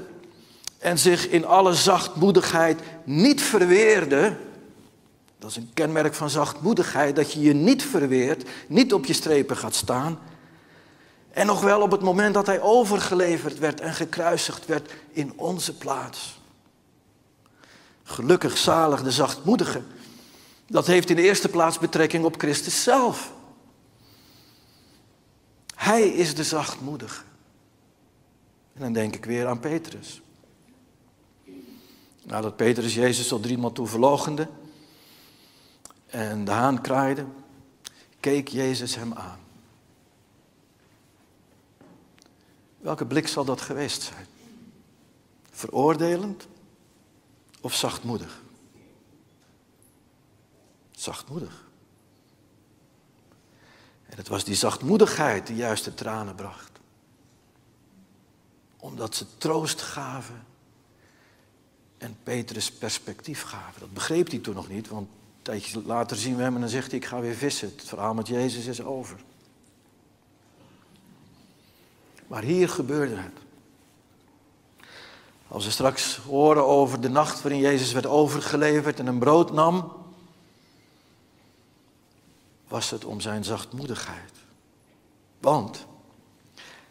en 0.79 0.99
zich 0.99 1.29
in 1.29 1.47
alle 1.47 1.75
zachtmoedigheid 1.75 2.81
niet 3.05 3.43
verweerde. 3.43 4.37
Dat 5.39 5.51
is 5.51 5.57
een 5.57 5.71
kenmerk 5.75 6.15
van 6.15 6.31
zachtmoedigheid, 6.31 7.17
dat 7.17 7.33
je 7.33 7.41
je 7.41 7.55
niet 7.55 7.83
verweert, 7.83 8.49
niet 8.67 8.93
op 8.93 9.05
je 9.05 9.13
strepen 9.13 9.57
gaat 9.57 9.75
staan. 9.75 10.19
En 11.31 11.47
nog 11.47 11.61
wel 11.61 11.81
op 11.81 11.91
het 11.91 12.01
moment 12.01 12.35
dat 12.35 12.47
hij 12.47 12.61
overgeleverd 12.61 13.59
werd 13.59 13.81
en 13.81 13.95
gekruisigd 13.95 14.67
werd 14.67 14.91
in 15.13 15.33
onze 15.37 15.77
plaats. 15.77 16.41
Gelukkig 18.03 18.57
zalig 18.57 19.03
de 19.03 19.11
zachtmoedige. 19.11 19.83
Dat 20.67 20.87
heeft 20.87 21.11
in 21.11 21.17
de 21.17 21.23
eerste 21.23 21.49
plaats 21.49 21.79
betrekking 21.79 22.25
op 22.25 22.39
Christus 22.39 22.83
zelf. 22.83 23.33
Hij 25.75 26.09
is 26.09 26.35
de 26.35 26.45
zachtmoedige. 26.45 27.23
En 28.73 28.81
dan 28.81 28.93
denk 28.93 29.15
ik 29.15 29.25
weer 29.25 29.47
aan 29.47 29.61
Petrus. 29.61 30.23
Nadat 32.23 32.57
Petrus 32.57 32.95
Jezus 32.95 33.33
al 33.33 33.41
driemaal 33.41 33.73
toe 33.73 33.87
verlogende 33.87 34.49
en 36.07 36.45
de 36.45 36.51
haan 36.51 36.81
kraaide, 36.81 37.27
keek 38.21 38.49
Jezus 38.49 38.95
hem 38.95 39.13
aan. 39.13 39.39
Welke 42.79 43.07
blik 43.07 43.29
zal 43.29 43.45
dat 43.45 43.61
geweest 43.61 44.03
zijn? 44.03 44.27
Veroordelend 45.51 46.47
of 47.61 47.75
zachtmoedig? 47.75 48.43
Zachtmoedig. 51.05 51.65
En 54.07 54.17
het 54.17 54.29
was 54.29 54.45
die 54.45 54.55
zachtmoedigheid 54.55 55.47
die 55.47 55.57
juist 55.57 55.85
de 55.85 55.95
tranen 55.95 56.35
bracht. 56.35 56.71
Omdat 58.77 59.15
ze 59.15 59.37
troost 59.39 59.83
gaven 59.83 60.47
en 61.99 62.17
Petrus 62.23 62.73
perspectief 62.73 63.43
gaven. 63.43 63.81
Dat 63.81 63.93
begreep 63.93 64.31
hij 64.31 64.39
toen 64.39 64.55
nog 64.55 64.69
niet, 64.69 64.89
want 64.89 65.09
een 65.09 65.43
tijdje 65.43 65.83
later 65.83 66.17
zien 66.17 66.37
we 66.37 66.43
hem 66.43 66.55
en 66.55 66.61
dan 66.61 66.69
zegt 66.69 66.91
hij: 66.91 67.01
Ik 67.01 67.07
ga 67.07 67.21
weer 67.21 67.35
vissen. 67.35 67.73
Het 67.77 67.89
verhaal 67.89 68.15
met 68.15 68.27
Jezus 68.27 68.67
is 68.67 68.83
over. 68.83 69.21
Maar 72.27 72.43
hier 72.43 72.69
gebeurde 72.69 73.17
het. 73.17 73.39
Als 75.49 75.65
we 75.65 75.71
straks 75.71 76.17
horen 76.17 76.67
over 76.67 77.01
de 77.01 77.09
nacht 77.11 77.43
waarin 77.43 77.61
Jezus 77.61 77.93
werd 77.93 78.07
overgeleverd 78.07 78.99
en 78.99 79.07
een 79.07 79.19
brood 79.19 79.53
nam, 79.53 80.03
was 82.75 82.91
het 82.91 83.05
om 83.05 83.21
zijn 83.21 83.45
zachtmoedigheid. 83.45 84.33
Want 85.41 85.87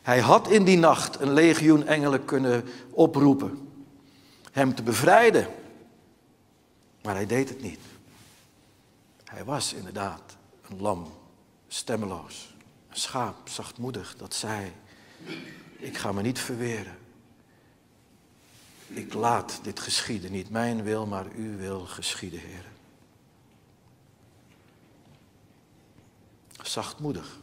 hij 0.01 0.19
had 0.19 0.47
in 0.47 0.63
die 0.63 0.77
nacht 0.77 1.19
een 1.19 1.33
legioen 1.33 1.87
engelen 1.87 2.25
kunnen 2.25 2.65
oproepen, 2.89 3.69
hem 4.51 4.75
te 4.75 4.83
bevrijden. 4.83 5.47
Maar 7.01 7.15
hij 7.15 7.25
deed 7.25 7.49
het 7.49 7.61
niet. 7.61 7.79
Hij 9.23 9.43
was 9.43 9.73
inderdaad 9.73 10.37
een 10.69 10.81
lam, 10.81 11.07
stemmeloos, 11.67 12.55
een 12.89 12.97
schaap, 12.97 13.49
zachtmoedig, 13.49 14.15
dat 14.17 14.33
zei, 14.33 14.71
ik 15.77 15.97
ga 15.97 16.11
me 16.11 16.21
niet 16.21 16.39
verweren. 16.39 16.97
Ik 18.87 19.13
laat 19.13 19.59
dit 19.63 19.79
geschieden, 19.79 20.31
niet 20.31 20.49
mijn 20.49 20.83
wil, 20.83 21.05
maar 21.05 21.25
uw 21.35 21.57
wil 21.57 21.79
geschieden, 21.79 22.39
Heer. 22.39 22.72
Zachtmoedig. 26.67 27.39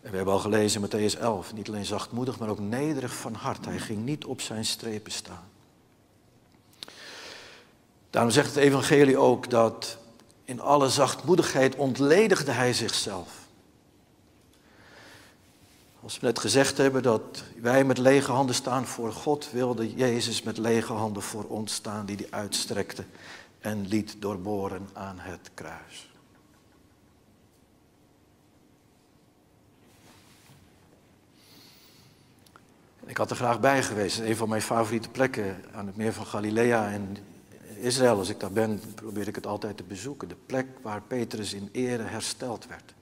En 0.00 0.10
we 0.10 0.16
hebben 0.16 0.34
al 0.34 0.40
gelezen 0.40 0.82
in 0.82 0.88
Matthäus 0.88 1.18
11, 1.18 1.52
niet 1.52 1.68
alleen 1.68 1.84
zachtmoedig, 1.84 2.38
maar 2.38 2.48
ook 2.48 2.58
nederig 2.58 3.14
van 3.14 3.34
hart. 3.34 3.64
Hij 3.64 3.78
ging 3.78 4.04
niet 4.04 4.24
op 4.24 4.40
zijn 4.40 4.64
strepen 4.64 5.12
staan. 5.12 5.48
Daarom 8.10 8.32
zegt 8.32 8.54
het 8.54 8.64
evangelie 8.64 9.16
ook 9.16 9.50
dat 9.50 9.98
in 10.44 10.60
alle 10.60 10.88
zachtmoedigheid 10.88 11.76
ontledigde 11.76 12.50
hij 12.50 12.72
zichzelf. 12.72 13.28
Als 16.02 16.20
we 16.20 16.26
net 16.26 16.38
gezegd 16.38 16.76
hebben 16.76 17.02
dat 17.02 17.42
wij 17.60 17.84
met 17.84 17.98
lege 17.98 18.32
handen 18.32 18.54
staan 18.54 18.86
voor 18.86 19.12
God, 19.12 19.50
wilde 19.52 19.94
Jezus 19.94 20.42
met 20.42 20.58
lege 20.58 20.92
handen 20.92 21.22
voor 21.22 21.44
ons 21.44 21.74
staan 21.74 22.06
die 22.06 22.16
hij 22.16 22.26
uitstrekte 22.30 23.04
en 23.60 23.86
liet 23.86 24.16
doorboren 24.18 24.88
aan 24.92 25.18
het 25.18 25.50
kruis. 25.54 26.13
Ik 33.06 33.16
had 33.16 33.30
er 33.30 33.36
graag 33.36 33.60
bij 33.60 33.82
geweest. 33.82 34.18
Een 34.18 34.36
van 34.36 34.48
mijn 34.48 34.62
favoriete 34.62 35.08
plekken 35.08 35.64
aan 35.72 35.86
het 35.86 35.96
meer 35.96 36.12
van 36.12 36.26
Galilea 36.26 36.90
en 36.90 37.16
Israël. 37.76 38.18
Als 38.18 38.28
ik 38.28 38.40
daar 38.40 38.52
ben, 38.52 38.80
probeer 38.94 39.28
ik 39.28 39.34
het 39.34 39.46
altijd 39.46 39.76
te 39.76 39.82
bezoeken. 39.82 40.28
De 40.28 40.36
plek 40.46 40.66
waar 40.82 41.02
Petrus 41.02 41.52
in 41.52 41.68
ere 41.72 42.02
hersteld 42.02 42.66
werd. 42.66 42.94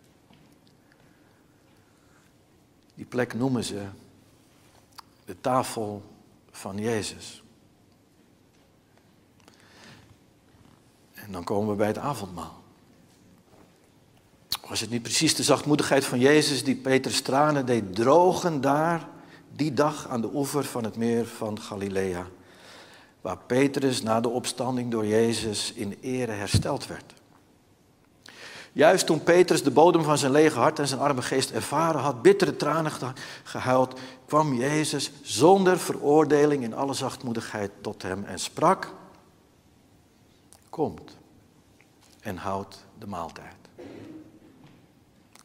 Die 2.94 3.04
plek 3.04 3.34
noemen 3.34 3.64
ze 3.64 3.84
de 5.24 5.40
tafel 5.40 6.02
van 6.50 6.78
Jezus. 6.78 7.42
En 11.14 11.32
dan 11.32 11.44
komen 11.44 11.70
we 11.70 11.76
bij 11.76 11.86
het 11.86 11.98
avondmaal. 11.98 12.62
Was 14.68 14.80
het 14.80 14.90
niet 14.90 15.02
precies 15.02 15.34
de 15.34 15.42
zachtmoedigheid 15.42 16.04
van 16.04 16.18
Jezus 16.18 16.64
die 16.64 16.76
Petrus 16.76 17.20
tranen 17.20 17.66
deed 17.66 17.94
drogen 17.94 18.60
daar 18.60 19.08
die 19.56 19.74
dag 19.74 20.08
aan 20.08 20.20
de 20.20 20.30
oever 20.34 20.64
van 20.64 20.84
het 20.84 20.96
meer 20.96 21.26
van 21.26 21.60
Galilea, 21.60 22.26
waar 23.20 23.38
Petrus 23.38 24.02
na 24.02 24.20
de 24.20 24.28
opstanding 24.28 24.90
door 24.90 25.06
Jezus 25.06 25.72
in 25.72 25.98
ere 26.00 26.32
hersteld 26.32 26.86
werd? 26.86 27.14
Juist 28.72 29.06
toen 29.06 29.22
Petrus 29.22 29.62
de 29.62 29.70
bodem 29.70 30.02
van 30.02 30.18
zijn 30.18 30.32
lege 30.32 30.58
hart 30.58 30.78
en 30.78 30.88
zijn 30.88 31.00
arme 31.00 31.22
geest 31.22 31.50
ervaren 31.50 32.00
had, 32.00 32.22
bittere 32.22 32.56
tranen 32.56 32.92
gehuild, 33.42 34.00
kwam 34.26 34.54
Jezus 34.54 35.10
zonder 35.22 35.78
veroordeling 35.78 36.62
in 36.62 36.74
alle 36.74 36.94
zachtmoedigheid 36.94 37.70
tot 37.80 38.02
hem 38.02 38.24
en 38.24 38.38
sprak, 38.38 38.94
komt 40.68 41.16
en 42.20 42.36
houdt 42.36 42.84
de 42.98 43.06
maaltijd. 43.06 43.56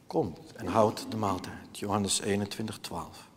Komt 0.06 0.52
en 0.56 0.66
houdt 0.66 1.06
de 1.10 1.16
maaltijd. 1.16 1.54
Johannes 1.72 2.20
21, 2.20 2.78
12. 2.78 3.27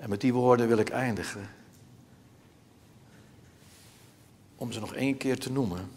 En 0.00 0.08
met 0.08 0.20
die 0.20 0.32
woorden 0.32 0.68
wil 0.68 0.78
ik 0.78 0.88
eindigen. 0.88 1.48
Om 4.56 4.72
ze 4.72 4.80
nog 4.80 4.94
één 4.94 5.16
keer 5.16 5.38
te 5.38 5.52
noemen. 5.52 5.90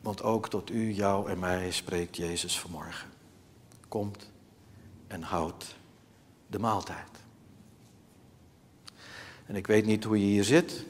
Want 0.00 0.22
ook 0.22 0.48
tot 0.48 0.70
u, 0.70 0.92
jou 0.92 1.30
en 1.30 1.38
mij 1.38 1.70
spreekt 1.70 2.16
Jezus 2.16 2.58
vanmorgen. 2.58 3.08
Komt 3.88 4.30
en 5.06 5.22
houdt 5.22 5.76
de 6.46 6.58
maaltijd. 6.58 7.10
En 9.46 9.56
ik 9.56 9.66
weet 9.66 9.86
niet 9.86 10.04
hoe 10.04 10.18
je 10.18 10.26
hier 10.26 10.44
zit, 10.44 10.84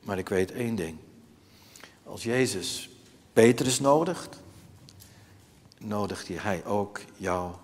maar 0.00 0.18
ik 0.18 0.28
weet 0.28 0.50
één 0.50 0.74
ding. 0.74 0.98
Als 2.04 2.22
Jezus 2.22 2.88
Petrus 3.32 3.80
nodigt, 3.80 4.40
nodigt 5.78 6.28
hij 6.28 6.64
ook 6.64 7.00
jou 7.16 7.54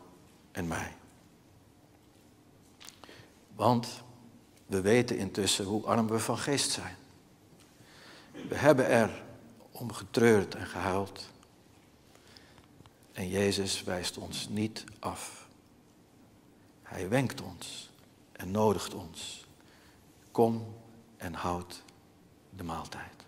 en 0.53 0.69
mij. 0.69 0.93
Want 3.61 4.03
we 4.67 4.81
weten 4.81 5.19
intussen 5.19 5.65
hoe 5.65 5.87
arm 5.87 6.09
we 6.09 6.19
van 6.19 6.39
geest 6.39 6.71
zijn. 6.71 6.97
We 8.49 8.55
hebben 8.55 8.87
er 8.87 9.23
om 9.71 9.93
getreurd 9.93 10.55
en 10.55 10.67
gehuild. 10.67 11.29
En 13.13 13.29
Jezus 13.29 13.83
wijst 13.83 14.19
ons 14.19 14.49
niet 14.49 14.85
af. 14.99 15.49
Hij 16.83 17.09
wenkt 17.09 17.41
ons 17.41 17.91
en 18.33 18.51
nodigt 18.51 18.95
ons. 18.95 19.47
Kom 20.31 20.75
en 21.17 21.35
houd 21.35 21.83
de 22.57 22.63
maaltijd. 22.63 23.25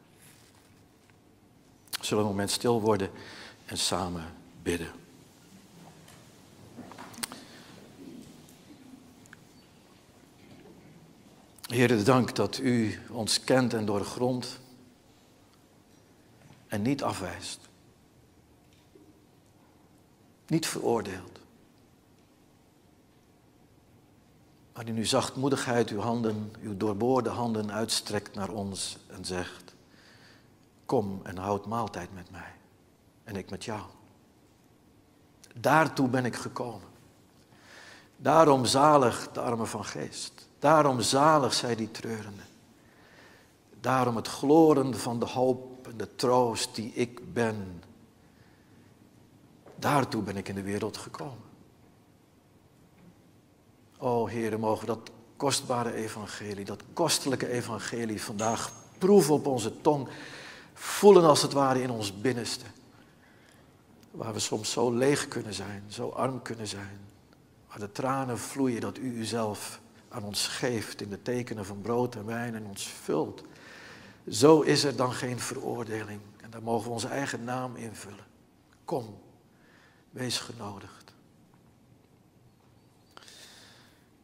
Zullen 1.90 2.22
we 2.22 2.30
een 2.30 2.36
moment 2.36 2.50
stil 2.50 2.80
worden 2.80 3.10
en 3.64 3.78
samen 3.78 4.34
bidden. 4.62 5.01
Heer, 11.72 12.04
dank 12.04 12.34
dat 12.34 12.58
u 12.58 12.98
ons 13.10 13.44
kent 13.44 13.74
en 13.74 13.84
doorgrondt 13.84 14.60
en 16.66 16.82
niet 16.82 17.02
afwijst. 17.02 17.68
Niet 20.46 20.66
veroordeelt. 20.66 21.38
Maar 24.74 24.86
in 24.86 24.96
uw 24.96 25.04
zachtmoedigheid 25.04 25.90
uw 25.90 26.00
handen, 26.00 26.52
uw 26.60 26.76
doorboorde 26.76 27.30
handen 27.30 27.72
uitstrekt 27.72 28.34
naar 28.34 28.50
ons 28.50 28.98
en 29.06 29.24
zegt, 29.24 29.74
kom 30.86 31.20
en 31.22 31.36
houd 31.36 31.66
maaltijd 31.66 32.14
met 32.14 32.30
mij 32.30 32.52
en 33.24 33.36
ik 33.36 33.50
met 33.50 33.64
jou. 33.64 33.82
Daartoe 35.54 36.08
ben 36.08 36.24
ik 36.24 36.36
gekomen. 36.36 36.88
Daarom 38.16 38.64
zalig 38.64 39.32
de 39.32 39.40
armen 39.40 39.68
van 39.68 39.84
geest. 39.84 40.50
Daarom 40.62 41.00
zalig 41.00 41.54
zij 41.54 41.74
die 41.74 41.90
treurende. 41.90 42.42
Daarom 43.80 44.16
het 44.16 44.28
gloren 44.28 44.98
van 44.98 45.18
de 45.18 45.26
hoop 45.26 45.86
en 45.88 45.96
de 45.96 46.14
troost 46.14 46.74
die 46.74 46.92
ik 46.94 47.32
ben. 47.32 47.82
Daartoe 49.76 50.22
ben 50.22 50.36
ik 50.36 50.48
in 50.48 50.54
de 50.54 50.62
wereld 50.62 50.96
gekomen. 50.96 51.42
O 53.98 54.26
Heer, 54.26 54.58
mogen 54.58 54.86
dat 54.86 55.10
kostbare 55.36 55.92
evangelie, 55.92 56.64
dat 56.64 56.82
kostelijke 56.92 57.48
evangelie 57.48 58.22
vandaag 58.22 58.72
proeven 58.98 59.34
op 59.34 59.46
onze 59.46 59.80
tong, 59.80 60.08
voelen 60.74 61.24
als 61.24 61.42
het 61.42 61.52
ware 61.52 61.82
in 61.82 61.90
ons 61.90 62.20
binnenste. 62.20 62.66
Waar 64.10 64.32
we 64.32 64.38
soms 64.38 64.70
zo 64.70 64.92
leeg 64.92 65.28
kunnen 65.28 65.54
zijn, 65.54 65.84
zo 65.88 66.08
arm 66.08 66.42
kunnen 66.42 66.66
zijn. 66.66 67.00
Waar 67.68 67.78
de 67.78 67.92
tranen 67.92 68.38
vloeien 68.38 68.80
dat 68.80 68.98
u 68.98 69.18
uzelf 69.18 69.80
aan 70.12 70.24
ons 70.24 70.46
geeft 70.46 71.00
in 71.00 71.08
de 71.08 71.22
tekenen 71.22 71.64
van 71.64 71.80
brood 71.80 72.14
en 72.14 72.26
wijn 72.26 72.54
en 72.54 72.66
ons 72.66 72.86
vult. 72.86 73.42
Zo 74.30 74.60
is 74.60 74.84
er 74.84 74.96
dan 74.96 75.12
geen 75.12 75.40
veroordeling. 75.40 76.20
En 76.40 76.50
daar 76.50 76.62
mogen 76.62 76.86
we 76.86 76.92
onze 76.92 77.08
eigen 77.08 77.44
naam 77.44 77.76
invullen. 77.76 78.26
Kom, 78.84 79.18
wees 80.10 80.38
genodigd. 80.38 81.14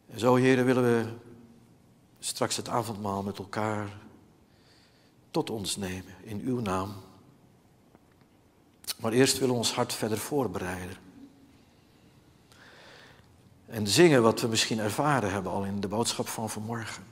En 0.06 0.18
zo, 0.18 0.34
heren, 0.34 0.64
willen 0.64 0.82
we 0.82 1.12
straks 2.18 2.56
het 2.56 2.68
avondmaal 2.68 3.22
met 3.22 3.38
elkaar 3.38 3.88
tot 5.30 5.50
ons 5.50 5.76
nemen 5.76 6.14
in 6.20 6.40
uw 6.40 6.60
naam. 6.60 6.94
Maar 9.00 9.12
eerst 9.12 9.38
willen 9.38 9.54
we 9.54 9.60
ons 9.60 9.72
hart 9.72 9.92
verder 9.92 10.18
voorbereiden. 10.18 10.96
En 13.68 13.86
zingen 13.86 14.22
wat 14.22 14.40
we 14.40 14.48
misschien 14.48 14.78
ervaren 14.78 15.32
hebben 15.32 15.52
al 15.52 15.64
in 15.64 15.80
de 15.80 15.88
boodschap 15.88 16.28
van 16.28 16.50
vanmorgen. 16.50 17.04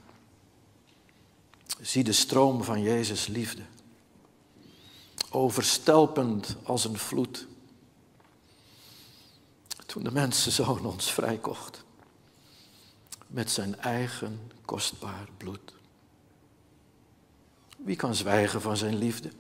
Zie 1.81 2.05
de 2.05 2.13
stroom 2.13 2.63
van 2.65 2.83
Jezus 2.83 3.27
liefde. 3.27 3.63
Overstelpend 5.31 6.57
als 6.63 6.85
een 6.85 6.99
vloed. 6.99 7.47
Toen 9.87 10.03
de 10.03 10.11
mensenzoon 10.11 10.87
ons 10.87 11.13
vrijkocht. 11.13 11.85
Met 13.27 13.51
zijn 13.51 13.81
eigen 13.81 14.51
kostbaar 14.65 15.29
bloed. 15.37 15.75
Wie 17.77 17.97
kan 17.97 18.15
zwijgen 18.15 18.61
van 18.61 18.77
zijn 18.77 18.97
liefde? 18.97 19.31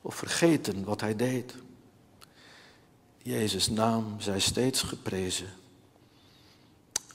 Of 0.00 0.14
vergeten 0.14 0.84
wat 0.84 1.00
hij 1.00 1.16
deed? 1.16 1.54
Jezus' 3.22 3.68
naam 3.68 4.20
zij 4.20 4.40
steeds 4.40 4.82
geprezen 4.82 5.60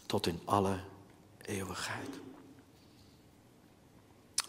tot 0.07 0.27
in 0.27 0.39
alle 0.45 0.75
eeuwigheid. 1.45 2.09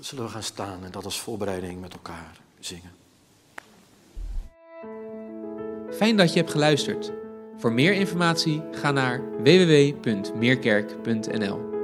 Zullen 0.01 0.25
we 0.25 0.31
gaan 0.31 0.43
staan 0.43 0.85
en 0.85 0.91
dat 0.91 1.05
als 1.05 1.21
voorbereiding 1.21 1.81
met 1.81 1.93
elkaar 1.93 2.41
zingen. 2.61 2.93
Fijn 5.91 6.17
dat 6.17 6.33
je 6.33 6.39
hebt 6.39 6.51
geluisterd. 6.51 7.13
Voor 7.57 7.73
meer 7.73 7.93
informatie 7.93 8.63
ga 8.73 8.91
naar 8.91 9.43
www.meerkerk.nl 9.43 11.78